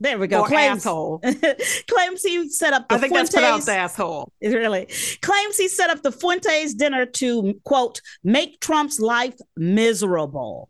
There 0.01 0.17
we 0.17 0.27
go. 0.27 0.41
Or 0.41 0.53
asshole. 0.53 1.19
claims 1.87 2.23
he 2.23 2.49
set 2.49 2.73
up 2.73 2.89
the 2.89 2.95
I 2.95 2.97
think 2.97 3.13
Fuentes. 3.13 3.29
that's 3.33 3.33
pronounced 3.33 3.69
asshole. 3.69 4.33
Really 4.41 4.87
claims 5.21 5.57
he 5.57 5.67
set 5.67 5.89
up 5.91 6.01
the 6.01 6.11
Fuentes 6.11 6.73
dinner 6.73 7.05
to 7.05 7.53
quote 7.63 8.01
make 8.23 8.59
Trump's 8.59 8.99
life 8.99 9.35
miserable. 9.55 10.69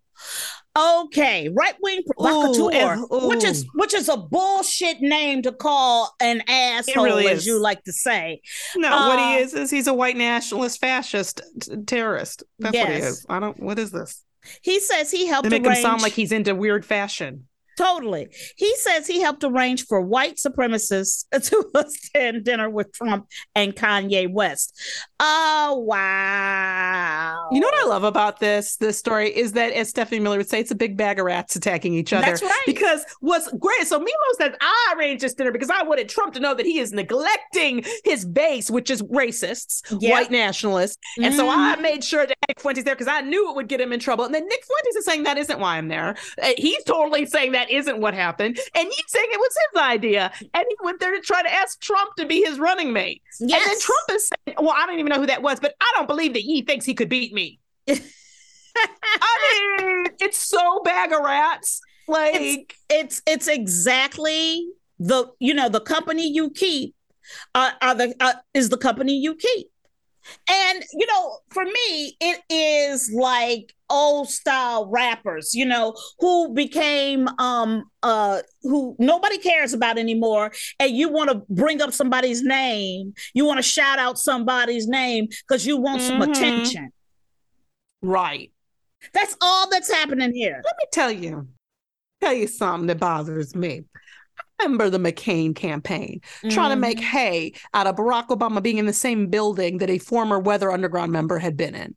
Okay, 0.78 1.50
right 1.50 1.74
wing 1.82 2.02
provocateur, 2.18 2.98
ooh. 3.14 3.28
which 3.28 3.44
is 3.44 3.66
which 3.76 3.94
is 3.94 4.08
a 4.08 4.16
bullshit 4.16 5.02
name 5.02 5.42
to 5.42 5.52
call 5.52 6.14
an 6.22 6.42
asshole, 6.48 7.04
really 7.04 7.28
as 7.28 7.46
you 7.46 7.60
like 7.60 7.84
to 7.84 7.92
say. 7.92 8.42
No, 8.78 8.90
what 8.90 9.20
Uh, 9.20 9.32
he 9.32 9.36
is 9.38 9.54
is 9.54 9.70
he's 9.70 9.88
a 9.88 9.94
white 9.94 10.16
nationalist 10.16 10.80
fascist 10.80 11.42
t- 11.62 11.76
terrorist. 11.86 12.44
That's 12.60 12.78
what 12.78 12.88
he 12.88 12.96
is. 12.96 13.26
I 13.28 13.40
don't. 13.40 13.60
What 13.62 13.80
is 13.80 13.92
this? 13.92 14.24
He 14.62 14.80
says 14.80 15.12
he 15.12 15.28
helped 15.28 15.50
They 15.50 15.60
make 15.60 15.70
him 15.70 15.82
sound 15.82 16.02
like 16.02 16.14
he's 16.14 16.32
into 16.32 16.56
weird 16.56 16.86
fashion. 16.86 17.48
Totally. 17.82 18.28
He 18.58 18.76
says 18.76 19.08
he 19.08 19.22
helped 19.22 19.44
arrange 19.44 19.86
for 19.88 20.02
white 20.02 20.36
supremacists 20.38 21.26
to 21.50 21.66
attend 21.74 22.44
dinner 22.44 22.70
with 22.70 22.94
Trump 22.94 23.28
and 23.56 23.76
Kanye 23.76 24.32
West. 24.32 24.80
Oh, 25.20 25.84
wow. 25.88 27.48
You 27.52 27.60
know 27.60 27.68
what 27.68 27.84
I 27.84 27.88
love 27.88 28.04
about 28.04 28.40
this 28.40 28.76
this 28.78 28.98
story 29.00 29.36
is 29.36 29.54
that, 29.54 29.74
as 29.74 29.90
Stephanie 29.90 30.20
Miller 30.20 30.38
would 30.38 30.50
say, 30.50 30.60
it's 30.60 30.72
a 30.72 30.76
big 30.76 30.96
bag 30.96 31.20
of 31.20 31.26
rats 31.26 31.56
attacking 31.56 31.94
each 31.96 32.14
other. 32.14 32.26
That's 32.28 32.44
right. 32.44 32.62
Because 32.68 33.04
what's 33.20 33.52
great, 33.54 33.88
so 33.88 33.98
Milo 33.98 34.12
says 34.38 34.54
I 34.62 34.94
arranged 34.98 35.24
this 35.24 35.34
dinner 35.34 35.52
because 35.52 35.70
I 35.72 35.82
wanted 35.84 36.08
Trump 36.10 36.34
to 36.36 36.40
know 36.40 36.54
that 36.54 36.66
he 36.66 36.80
is 36.80 36.92
neglecting 36.94 37.84
his 38.04 38.26
base, 38.26 38.70
which 38.70 38.90
is 38.92 39.02
racists, 39.04 39.82
Yeah. 40.00 40.12
white 40.12 40.30
nationalists, 40.32 40.98
and 41.22 41.34
so 41.34 41.48
I 41.50 41.76
Mhm. 41.78 41.82
made 41.82 42.04
sure 42.04 42.26
that 42.28 42.38
Nick 42.48 42.60
Fuentes 42.60 42.84
there 42.84 42.96
because 42.96 43.08
I 43.08 43.22
knew 43.22 43.50
it 43.50 43.56
would 43.56 43.68
get 43.68 43.82
him 43.82 43.92
in 43.94 44.00
trouble. 44.00 44.26
And 44.26 44.34
then 44.36 44.48
Nick 44.48 44.64
Fuentes 44.66 44.96
is 44.98 45.06
saying 45.06 45.24
that 45.24 45.38
isn't 45.38 45.60
why 45.60 45.78
I'm 45.78 45.88
there. 45.88 46.16
Uh, 46.42 46.52
he's 46.58 46.84
totally 46.84 47.26
saying 47.26 47.54
that 47.54 47.71
isn't 47.72 48.00
what 48.00 48.14
happened, 48.14 48.60
and 48.76 48.88
he's 48.88 49.06
saying 49.08 49.28
it 49.32 49.40
was 49.40 49.56
his 49.72 49.82
idea, 49.82 50.32
and 50.54 50.66
he 50.68 50.76
went 50.84 51.00
there 51.00 51.14
to 51.14 51.22
try 51.22 51.42
to 51.42 51.52
ask 51.52 51.80
Trump 51.82 52.16
to 52.18 52.26
be 52.26 52.42
his 52.42 52.60
running 52.60 52.94
mate. 52.94 53.22
Yes. 53.40 53.62
And 53.62 53.72
then 53.72 53.80
Trump 53.80 54.12
is 54.12 54.30
saying, 54.30 54.58
well, 54.60 54.76
I 54.78 54.86
don't 54.86 55.00
even 55.00 55.10
know 55.10 55.20
who 55.20 55.28
that 55.28 55.42
was, 55.42 55.60
but 55.60 55.74
I 55.80 55.94
don't 55.96 56.08
believe 56.08 56.34
that 56.34 56.42
he 56.42 56.62
thinks 56.62 56.86
he 56.86 56.94
could 56.94 57.10
beat 57.10 57.34
me. 57.34 57.60
I 57.88 59.78
mean, 59.80 60.08
it's 60.20 60.38
so 60.38 60.82
bag 60.84 61.12
of 61.12 61.22
rats. 61.22 61.82
Like, 62.08 62.76
it's 62.90 63.22
it's 63.26 63.48
exactly 63.48 64.68
the 65.00 65.28
you 65.40 65.54
know 65.54 65.70
the 65.70 65.82
company 65.82 66.30
you 66.30 66.52
keep 66.52 66.96
uh, 67.56 67.72
are 67.82 67.96
the 67.96 68.16
uh, 68.20 68.34
is 68.54 68.70
the 68.70 68.78
company 68.78 69.18
you 69.18 69.36
keep 69.36 69.68
and 70.50 70.84
you 70.94 71.06
know 71.08 71.38
for 71.50 71.64
me 71.66 72.16
it 72.20 72.42
is 72.50 73.12
like 73.14 73.74
old 73.90 74.30
style 74.30 74.90
rappers 74.90 75.54
you 75.54 75.66
know 75.66 75.96
who 76.20 76.54
became 76.54 77.28
um 77.40 77.84
uh 78.04 78.42
who 78.64 78.96
nobody 79.00 79.38
cares 79.38 79.74
about 79.74 79.98
anymore 79.98 80.52
and 80.80 80.92
you 80.92 81.10
want 81.10 81.30
to 81.30 81.42
bring 81.50 81.82
up 81.82 81.92
somebody's 81.92 82.42
name 82.44 83.14
you 83.34 83.46
want 83.46 83.58
to 83.58 83.64
shout 83.64 84.00
out 84.00 84.18
somebody's 84.18 84.88
name 84.88 85.28
because 85.48 85.66
you 85.66 85.78
want 85.78 86.02
some 86.02 86.20
Mhm. 86.20 86.30
attention 86.32 86.90
right. 88.02 88.52
that's 89.14 89.36
all 89.42 89.70
that's 89.70 89.92
happening 89.92 90.34
here 90.34 90.62
Let 90.64 90.76
me 90.78 90.86
tell 90.92 91.12
you, 91.12 91.48
tell 92.22 92.34
you 92.34 92.48
something 92.48 92.88
that 92.88 93.00
bothers 93.00 93.56
me. 93.56 93.84
Remember 94.62 94.90
the 94.90 94.98
McCain 95.00 95.56
campaign 95.56 96.22
trying 96.50 96.70
to 96.72 96.76
make 96.76 96.98
Mhm. 97.00 97.04
hay 97.04 97.54
out 97.74 97.88
of 97.88 97.96
Barack 97.96 98.28
Obama 98.28 98.62
being 98.62 98.78
in 98.78 98.86
the 98.86 98.94
same 98.94 99.28
building 99.28 99.78
that 99.80 99.90
a 99.90 99.98
former 99.98 100.40
Weather 100.40 100.72
Underground 100.72 101.12
member 101.12 101.40
had 101.40 101.58
been 101.58 101.76
in. 101.76 101.96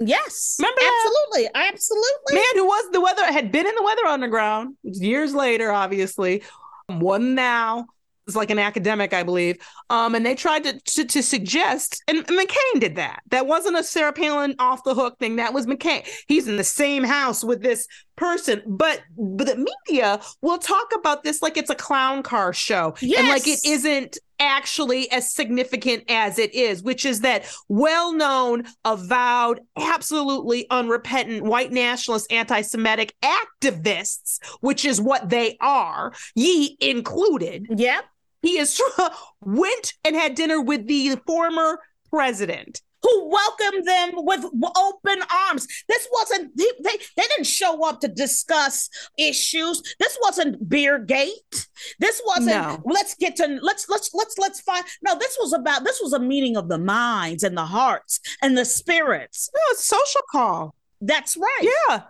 yes 0.00 0.56
Remember 0.60 0.80
that? 0.80 1.04
absolutely 1.04 1.50
absolutely 1.54 2.34
Man 2.34 2.44
who 2.54 2.64
was 2.66 2.90
the 2.92 3.00
weather 3.00 3.24
had 3.24 3.50
been 3.50 3.66
in 3.66 3.74
the 3.74 3.82
Weather 3.82 4.06
Underground 4.06 4.76
years 4.84 5.34
later, 5.34 5.72
obviously. 5.72 6.42
One 6.86 7.34
now 7.34 7.86
is 8.28 8.36
like 8.36 8.50
an 8.50 8.58
academic, 8.58 9.12
I 9.12 9.22
believe. 9.22 9.58
Um, 9.90 10.14
and 10.14 10.24
they 10.24 10.34
tried 10.34 10.64
to, 10.64 10.78
to 10.78 11.04
to 11.04 11.22
suggest, 11.22 12.02
and 12.06 12.24
McCain 12.26 12.80
did 12.80 12.96
that. 12.96 13.22
That 13.30 13.46
wasn't 13.46 13.78
a 13.78 13.82
Sarah 13.82 14.12
Palin 14.12 14.54
off 14.58 14.84
the 14.84 14.94
hook 14.94 15.18
thing. 15.18 15.36
That 15.36 15.54
was 15.54 15.66
McCain. 15.66 16.06
He's 16.26 16.46
in 16.46 16.56
the 16.56 16.64
same 16.64 17.04
house 17.04 17.42
with 17.42 17.62
this 17.62 17.86
person, 18.16 18.62
but 18.66 19.00
but 19.16 19.46
the 19.46 19.56
media 19.88 20.20
will 20.42 20.58
talk 20.58 20.92
about 20.94 21.22
this 21.24 21.40
like 21.42 21.56
it's 21.56 21.70
a 21.70 21.74
clown 21.74 22.22
car 22.22 22.52
show, 22.52 22.94
and 23.00 23.28
like 23.28 23.46
it 23.46 23.60
Yes. 23.62 23.66
isn't 23.66 24.18
actually 24.40 25.10
as 25.10 25.32
significant 25.32 26.04
as 26.08 26.38
it 26.38 26.54
is, 26.54 26.80
which 26.82 27.04
is 27.04 27.22
that 27.22 27.44
well-known, 27.68 28.64
avowed, 28.84 29.60
absolutely 29.76 30.64
unrepentant 30.70 31.42
white 31.42 31.72
nationalist, 31.72 32.30
anti-Semitic 32.30 33.14
activists, 33.22 34.38
which 34.60 34.84
is 34.84 35.00
what 35.00 35.28
they 35.28 35.56
are, 35.60 36.12
ye 36.36 36.76
included, 36.80 37.66
yep 37.76 38.04
He 38.42 38.58
is 38.58 38.80
went 39.40 39.94
and 40.04 40.14
had 40.16 40.34
dinner 40.34 40.60
with 40.60 40.86
the 40.86 41.16
former 41.26 41.80
president 42.10 42.80
who 43.02 43.28
welcomed 43.28 43.86
them 43.86 44.10
with 44.16 44.44
open 44.76 45.20
arms. 45.48 45.66
This 45.88 46.08
wasn't 46.12 46.56
they, 46.56 46.64
they, 46.82 46.96
they 47.16 47.22
didn't 47.22 47.46
show 47.46 47.86
up 47.86 48.00
to 48.00 48.08
discuss 48.08 48.90
issues. 49.16 49.82
This 50.00 50.18
wasn't 50.20 50.68
beer 50.68 50.98
gate. 50.98 51.68
This 52.00 52.20
wasn't 52.26 52.56
No. 52.56 52.82
let's 52.84 53.14
get 53.14 53.36
to 53.36 53.58
let's 53.62 53.88
let's 53.88 54.10
let's 54.14 54.36
let's 54.38 54.60
find 54.60 54.84
no, 55.02 55.16
this 55.16 55.36
was 55.40 55.52
about 55.52 55.84
this 55.84 56.00
was 56.02 56.12
a 56.12 56.18
meeting 56.18 56.56
of 56.56 56.68
the 56.68 56.78
minds 56.78 57.44
and 57.44 57.56
the 57.56 57.66
hearts 57.66 58.18
and 58.42 58.58
the 58.58 58.64
spirits. 58.64 59.48
no, 59.54 59.60
it's 59.70 59.84
social 59.84 60.22
call. 60.30 60.74
That's 61.00 61.36
right. 61.36 61.70
Yeah. 61.88 62.02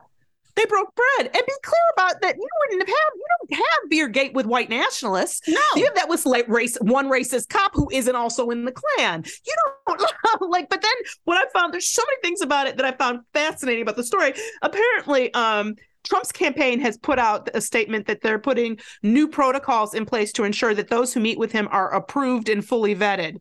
They 0.59 0.65
broke 0.67 0.93
bread. 0.95 1.31
And 1.33 1.47
be 1.47 1.53
clear 1.63 1.83
about 1.97 2.21
that. 2.23 2.35
You 2.37 2.49
wouldn't 2.61 2.89
have 2.89 2.97
had, 2.97 3.11
you 3.15 3.25
don't 3.39 3.57
have 3.59 3.91
beer 3.91 4.09
gate 4.09 4.35
with 4.35 4.45
white 4.45 4.69
nationalists. 4.69 5.47
No. 5.47 5.61
You 5.77 5.85
have 5.85 5.95
that 5.95 6.09
with 6.09 6.27
like 6.27 6.49
race 6.49 6.77
one 6.81 7.09
racist 7.09 7.49
cop 7.49 7.71
who 7.75 7.89
isn't 7.93 8.17
also 8.17 8.51
in 8.51 8.65
the 8.65 8.73
Klan. 8.73 9.23
You 9.47 9.55
don't 9.87 10.41
like, 10.51 10.69
but 10.69 10.83
then 10.83 10.93
what 11.25 11.37
I 11.39 11.49
found, 11.57 11.73
there's 11.73 11.89
so 11.89 12.03
many 12.03 12.21
things 12.23 12.41
about 12.43 12.67
it 12.67 12.77
that 12.77 12.85
I 12.85 12.93
found 12.93 13.21
fascinating 13.33 13.83
about 13.83 13.95
the 13.97 14.03
story. 14.03 14.35
Apparently, 14.61 15.33
um, 15.35 15.77
Trump's 16.05 16.33
campaign 16.33 16.81
has 16.81 16.97
put 16.97 17.19
out 17.19 17.49
a 17.55 17.61
statement 17.61 18.07
that 18.07 18.21
they're 18.21 18.39
putting 18.39 18.79
new 19.03 19.29
protocols 19.29 19.95
in 19.95 20.07
place 20.07 20.33
to 20.33 20.45
ensure 20.45 20.75
that 20.75 20.89
those 20.89 21.15
who 21.15 21.21
meet 21.21 21.39
with 21.39 21.53
him 21.53 21.69
are 21.71 21.95
approved 21.95 22.49
and 22.49 22.65
fully 22.65 22.97
vetted. 22.97 23.37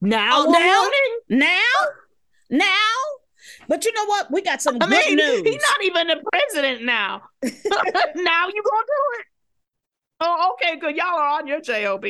Now, 0.00 0.46
Oh, 0.46 0.50
now? 0.50 0.90
Now, 1.38 1.70
now, 2.50 2.94
but 3.70 3.84
you 3.84 3.92
know 3.92 4.04
what? 4.06 4.32
We 4.32 4.42
got 4.42 4.60
some 4.60 4.78
I 4.80 4.86
good 4.86 4.90
mean, 4.90 5.16
news. 5.16 5.42
he's 5.44 5.62
not 5.70 5.84
even 5.84 6.06
the 6.08 6.22
president 6.32 6.82
now. 6.82 7.22
now 7.42 7.48
you 7.52 8.62
gonna 8.64 8.86
do 8.86 9.00
it? 9.20 9.26
Oh, 10.18 10.54
okay, 10.54 10.76
good. 10.76 10.96
Y'all 10.96 11.06
are 11.16 11.38
on 11.38 11.46
your 11.46 11.60
job. 11.60 12.04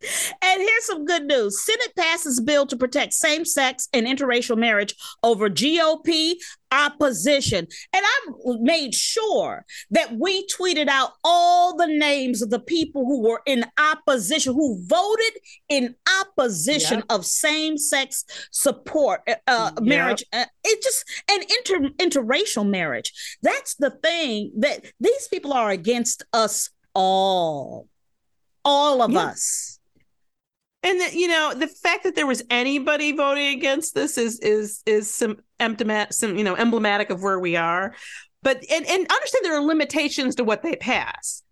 And 0.00 0.60
here's 0.62 0.84
some 0.86 1.04
good 1.04 1.24
news. 1.24 1.64
Senate 1.64 1.92
passes 1.96 2.40
bill 2.40 2.66
to 2.66 2.76
protect 2.76 3.12
same-sex 3.14 3.88
and 3.92 4.06
interracial 4.06 4.56
marriage 4.56 4.94
over 5.22 5.48
GOP 5.50 6.34
opposition. 6.70 7.66
And 7.92 8.04
I 8.04 8.18
made 8.60 8.94
sure 8.94 9.64
that 9.90 10.16
we 10.18 10.46
tweeted 10.46 10.88
out 10.88 11.12
all 11.24 11.76
the 11.76 11.86
names 11.86 12.42
of 12.42 12.50
the 12.50 12.60
people 12.60 13.06
who 13.06 13.22
were 13.22 13.40
in 13.46 13.64
opposition, 13.78 14.52
who 14.54 14.80
voted 14.86 15.32
in 15.68 15.94
opposition 16.20 16.98
Yep. 16.98 17.04
of 17.10 17.26
same-sex 17.26 18.24
support 18.52 19.22
uh, 19.26 19.34
uh, 19.46 19.70
Yep. 19.76 19.82
marriage. 19.84 20.24
Uh, 20.32 20.44
it 20.62 20.82
just 20.82 21.04
an 21.30 21.40
inter 21.42 21.88
interracial 21.98 22.68
marriage. 22.68 23.12
That's 23.42 23.74
the 23.74 23.90
thing 23.90 24.52
that 24.58 24.84
these 25.00 25.26
people 25.28 25.52
are 25.52 25.70
against 25.70 26.22
us 26.32 26.70
all. 26.94 27.88
All 28.64 29.00
of 29.02 29.10
Yeah. 29.10 29.26
us. 29.28 29.77
And 30.88 31.12
you 31.12 31.28
know 31.28 31.52
the 31.54 31.66
fact 31.66 32.04
that 32.04 32.14
there 32.14 32.26
was 32.26 32.42
anybody 32.48 33.12
voting 33.12 33.48
against 33.48 33.94
this 33.94 34.16
is 34.16 34.38
is 34.40 34.82
is 34.86 35.12
some 35.12 35.36
emblematic, 35.60 36.14
some 36.14 36.36
you 36.36 36.44
know 36.44 36.56
emblematic 36.56 37.10
of 37.10 37.22
where 37.22 37.38
we 37.38 37.56
are. 37.56 37.94
But 38.42 38.64
and 38.70 38.86
and 38.86 39.06
understand 39.12 39.44
there 39.44 39.56
are 39.56 39.64
limitations 39.64 40.36
to 40.36 40.44
what 40.44 40.62
they 40.62 40.76
pass, 40.76 41.42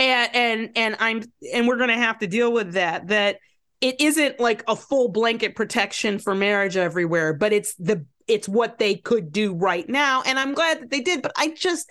and 0.00 0.34
and 0.34 0.70
and 0.74 0.96
I'm 0.98 1.22
and 1.54 1.68
we're 1.68 1.76
going 1.76 1.90
to 1.90 1.94
have 1.94 2.18
to 2.18 2.26
deal 2.26 2.52
with 2.52 2.72
that. 2.72 3.06
That 3.06 3.38
it 3.80 4.00
isn't 4.00 4.40
like 4.40 4.64
a 4.66 4.74
full 4.74 5.08
blanket 5.08 5.54
protection 5.54 6.18
for 6.18 6.34
marriage 6.34 6.76
everywhere, 6.76 7.34
but 7.34 7.52
it's 7.52 7.74
the 7.74 8.04
it's 8.28 8.48
what 8.48 8.78
they 8.78 8.94
could 8.94 9.32
do 9.32 9.54
right 9.54 9.88
now, 9.88 10.22
and 10.26 10.38
I'm 10.38 10.54
glad 10.54 10.80
that 10.80 10.90
they 10.90 11.00
did. 11.00 11.22
But 11.22 11.32
I 11.36 11.48
just 11.48 11.90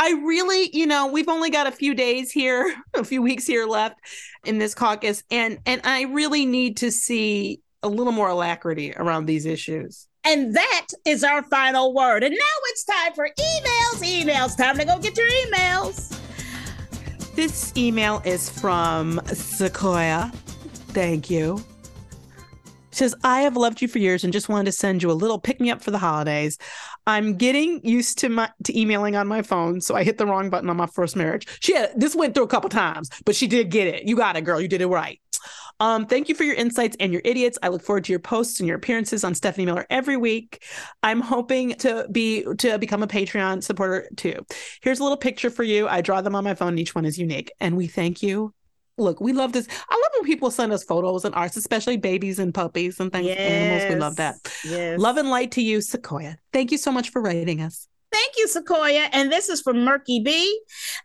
I 0.00 0.12
really, 0.24 0.70
you 0.72 0.86
know, 0.86 1.08
we've 1.08 1.28
only 1.28 1.50
got 1.50 1.66
a 1.66 1.72
few 1.72 1.94
days 1.94 2.32
here, 2.32 2.74
a 2.94 3.04
few 3.04 3.22
weeks 3.22 3.46
here 3.46 3.66
left 3.66 3.96
in 4.44 4.58
this 4.58 4.74
caucus, 4.74 5.22
and 5.30 5.58
and 5.66 5.80
I 5.84 6.02
really 6.02 6.46
need 6.46 6.78
to 6.78 6.90
see 6.90 7.60
a 7.82 7.88
little 7.88 8.12
more 8.12 8.28
alacrity 8.28 8.92
around 8.94 9.26
these 9.26 9.46
issues. 9.46 10.06
And 10.24 10.54
that 10.54 10.88
is 11.06 11.24
our 11.24 11.42
final 11.44 11.94
word. 11.94 12.22
And 12.22 12.32
now 12.32 12.56
it's 12.66 12.84
time 12.84 13.14
for 13.14 13.28
emails. 13.28 14.24
Emails. 14.24 14.56
Time 14.56 14.76
to 14.76 14.84
go 14.84 14.98
get 14.98 15.16
your 15.16 15.28
emails. 15.28 16.14
This 17.34 17.72
email 17.76 18.20
is 18.26 18.50
from 18.50 19.20
Sequoia. 19.26 20.30
Thank 20.92 21.30
you. 21.30 21.64
Says, 22.92 23.14
I 23.22 23.42
have 23.42 23.56
loved 23.56 23.80
you 23.80 23.88
for 23.88 23.98
years 23.98 24.24
and 24.24 24.32
just 24.32 24.48
wanted 24.48 24.66
to 24.66 24.72
send 24.72 25.02
you 25.02 25.10
a 25.10 25.12
little 25.12 25.38
pick 25.38 25.60
me 25.60 25.70
up 25.70 25.82
for 25.82 25.90
the 25.90 25.98
holidays. 25.98 26.58
I'm 27.06 27.36
getting 27.36 27.84
used 27.84 28.18
to 28.18 28.28
my 28.28 28.50
to 28.64 28.78
emailing 28.78 29.16
on 29.16 29.28
my 29.28 29.42
phone, 29.42 29.80
so 29.80 29.94
I 29.94 30.04
hit 30.04 30.18
the 30.18 30.26
wrong 30.26 30.50
button 30.50 30.70
on 30.70 30.76
my 30.76 30.86
first 30.86 31.16
marriage. 31.16 31.46
She 31.60 31.74
had 31.74 31.92
this 31.98 32.14
went 32.14 32.34
through 32.34 32.44
a 32.44 32.48
couple 32.48 32.70
times, 32.70 33.10
but 33.24 33.36
she 33.36 33.46
did 33.46 33.70
get 33.70 33.86
it. 33.86 34.04
You 34.04 34.16
got 34.16 34.36
it, 34.36 34.42
girl. 34.42 34.60
You 34.60 34.68
did 34.68 34.80
it 34.80 34.86
right. 34.86 35.20
Um, 35.80 36.06
thank 36.06 36.28
you 36.28 36.34
for 36.34 36.44
your 36.44 36.54
insights 36.56 36.96
and 37.00 37.10
your 37.10 37.22
idiots. 37.24 37.58
I 37.62 37.68
look 37.68 37.82
forward 37.82 38.04
to 38.04 38.12
your 38.12 38.20
posts 38.20 38.60
and 38.60 38.68
your 38.68 38.76
appearances 38.76 39.24
on 39.24 39.34
Stephanie 39.34 39.64
Miller 39.64 39.86
every 39.88 40.18
week. 40.18 40.62
I'm 41.02 41.22
hoping 41.22 41.74
to 41.76 42.06
be 42.12 42.44
to 42.58 42.78
become 42.78 43.02
a 43.02 43.06
Patreon 43.06 43.62
supporter 43.64 44.08
too. 44.16 44.44
Here's 44.82 45.00
a 45.00 45.02
little 45.02 45.16
picture 45.16 45.48
for 45.48 45.62
you. 45.62 45.88
I 45.88 46.02
draw 46.02 46.20
them 46.20 46.34
on 46.34 46.44
my 46.44 46.54
phone, 46.54 46.78
each 46.78 46.94
one 46.94 47.06
is 47.06 47.18
unique. 47.18 47.50
And 47.60 47.78
we 47.78 47.86
thank 47.86 48.22
you. 48.22 48.52
Look, 49.00 49.20
we 49.20 49.32
love 49.32 49.52
this. 49.52 49.66
I 49.88 49.94
love 49.94 50.10
when 50.14 50.24
people 50.24 50.50
send 50.50 50.72
us 50.72 50.84
photos 50.84 51.24
and 51.24 51.34
arts, 51.34 51.56
especially 51.56 51.96
babies 51.96 52.38
and 52.38 52.52
puppies 52.52 53.00
and 53.00 53.10
things, 53.12 53.28
animals. 53.28 53.92
We 53.92 53.98
love 53.98 54.16
that. 54.16 54.36
Yes. 54.64 55.00
Love 55.00 55.16
and 55.16 55.30
light 55.30 55.52
to 55.52 55.62
you, 55.62 55.80
Sequoia. 55.80 56.36
Thank 56.52 56.70
you 56.70 56.78
so 56.78 56.92
much 56.92 57.10
for 57.10 57.22
writing 57.22 57.62
us. 57.62 57.88
Thank 58.12 58.34
you, 58.38 58.48
Sequoia. 58.48 59.08
And 59.12 59.30
this 59.30 59.48
is 59.48 59.60
from 59.60 59.84
Murky 59.84 60.20
B. 60.20 60.60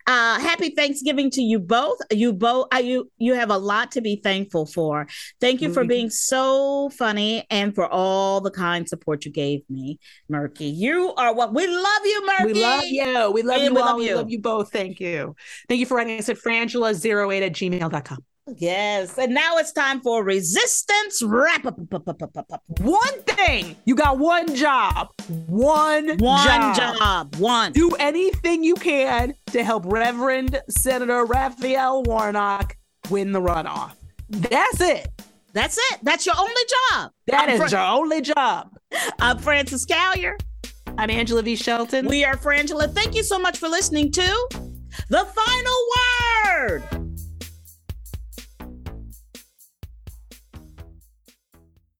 Uh, 0.07 0.39
happy 0.39 0.69
Thanksgiving 0.71 1.29
to 1.31 1.41
you 1.41 1.59
both. 1.59 1.99
You 2.11 2.33
both, 2.33 2.67
uh, 2.73 2.77
you 2.79 3.11
you 3.17 3.35
have 3.35 3.51
a 3.51 3.57
lot 3.57 3.91
to 3.91 4.01
be 4.01 4.15
thankful 4.23 4.65
for. 4.65 5.07
Thank 5.39 5.61
you 5.61 5.71
for 5.71 5.85
being 5.85 6.09
so 6.09 6.89
funny 6.89 7.45
and 7.51 7.75
for 7.75 7.87
all 7.87 8.41
the 8.41 8.51
kind 8.51 8.89
support 8.89 9.23
you 9.25 9.31
gave 9.31 9.61
me, 9.69 9.99
Murky. 10.29 10.65
You 10.65 11.13
are 11.15 11.33
what 11.33 11.53
we 11.53 11.67
love 11.67 12.05
you, 12.05 12.25
Murky. 12.25 12.53
We 12.53 12.61
love 12.63 12.83
you. 12.85 13.31
We 13.31 13.41
love 13.43 13.57
Yeah, 13.59 13.63
you 13.65 13.73
we 13.73 13.79
all. 13.81 13.85
love 13.87 13.97
We 13.97 14.13
love 14.13 14.29
you 14.31 14.39
both. 14.41 14.71
Thank 14.71 14.99
you. 14.99 15.35
Thank 15.69 15.79
you 15.79 15.85
for 15.85 15.97
writing 15.97 16.17
us 16.17 16.29
at 16.29 16.37
frangela08 16.37 17.45
at 17.45 17.53
gmail.com. 17.53 18.23
Yes. 18.57 19.17
And 19.17 19.33
now 19.33 19.57
it's 19.57 19.71
time 19.71 20.01
for 20.01 20.23
resistance 20.23 21.21
wrap 21.23 21.65
up. 21.65 21.77
One 22.79 23.21
thing. 23.23 23.75
You 23.85 23.95
got 23.95 24.19
one 24.19 24.55
job. 24.55 25.09
One, 25.47 26.17
One 26.17 26.45
job. 26.45 26.75
job. 26.97 27.35
One. 27.37 27.71
Do 27.71 27.89
anything 27.99 28.63
you 28.63 28.75
can 28.75 29.33
to 29.47 29.63
help 29.63 29.83
Reverend 29.87 30.61
Senator 30.69 31.25
Raphael 31.25 32.03
Warnock 32.03 32.77
win 33.09 33.31
the 33.31 33.41
runoff. 33.41 33.93
That's 34.29 34.79
it. 34.81 35.07
That's 35.53 35.77
it. 35.77 35.99
That's 36.03 36.25
your 36.25 36.35
only 36.37 36.53
job. 36.91 37.11
That 37.27 37.43
I'm 37.43 37.49
is 37.49 37.59
Fra- 37.61 37.71
your 37.71 37.79
only 37.99 38.21
job. 38.21 38.69
I'm 39.19 39.39
Frances 39.39 39.85
Callier. 39.85 40.37
I'm 40.97 41.09
Angela 41.09 41.41
V. 41.41 41.55
Shelton. 41.55 42.07
We 42.07 42.23
are 42.23 42.35
Frangela. 42.37 42.93
Thank 42.93 43.15
you 43.15 43.23
so 43.23 43.39
much 43.39 43.57
for 43.57 43.67
listening 43.69 44.11
to 44.11 44.47
The 45.09 45.25
Final 45.25 47.04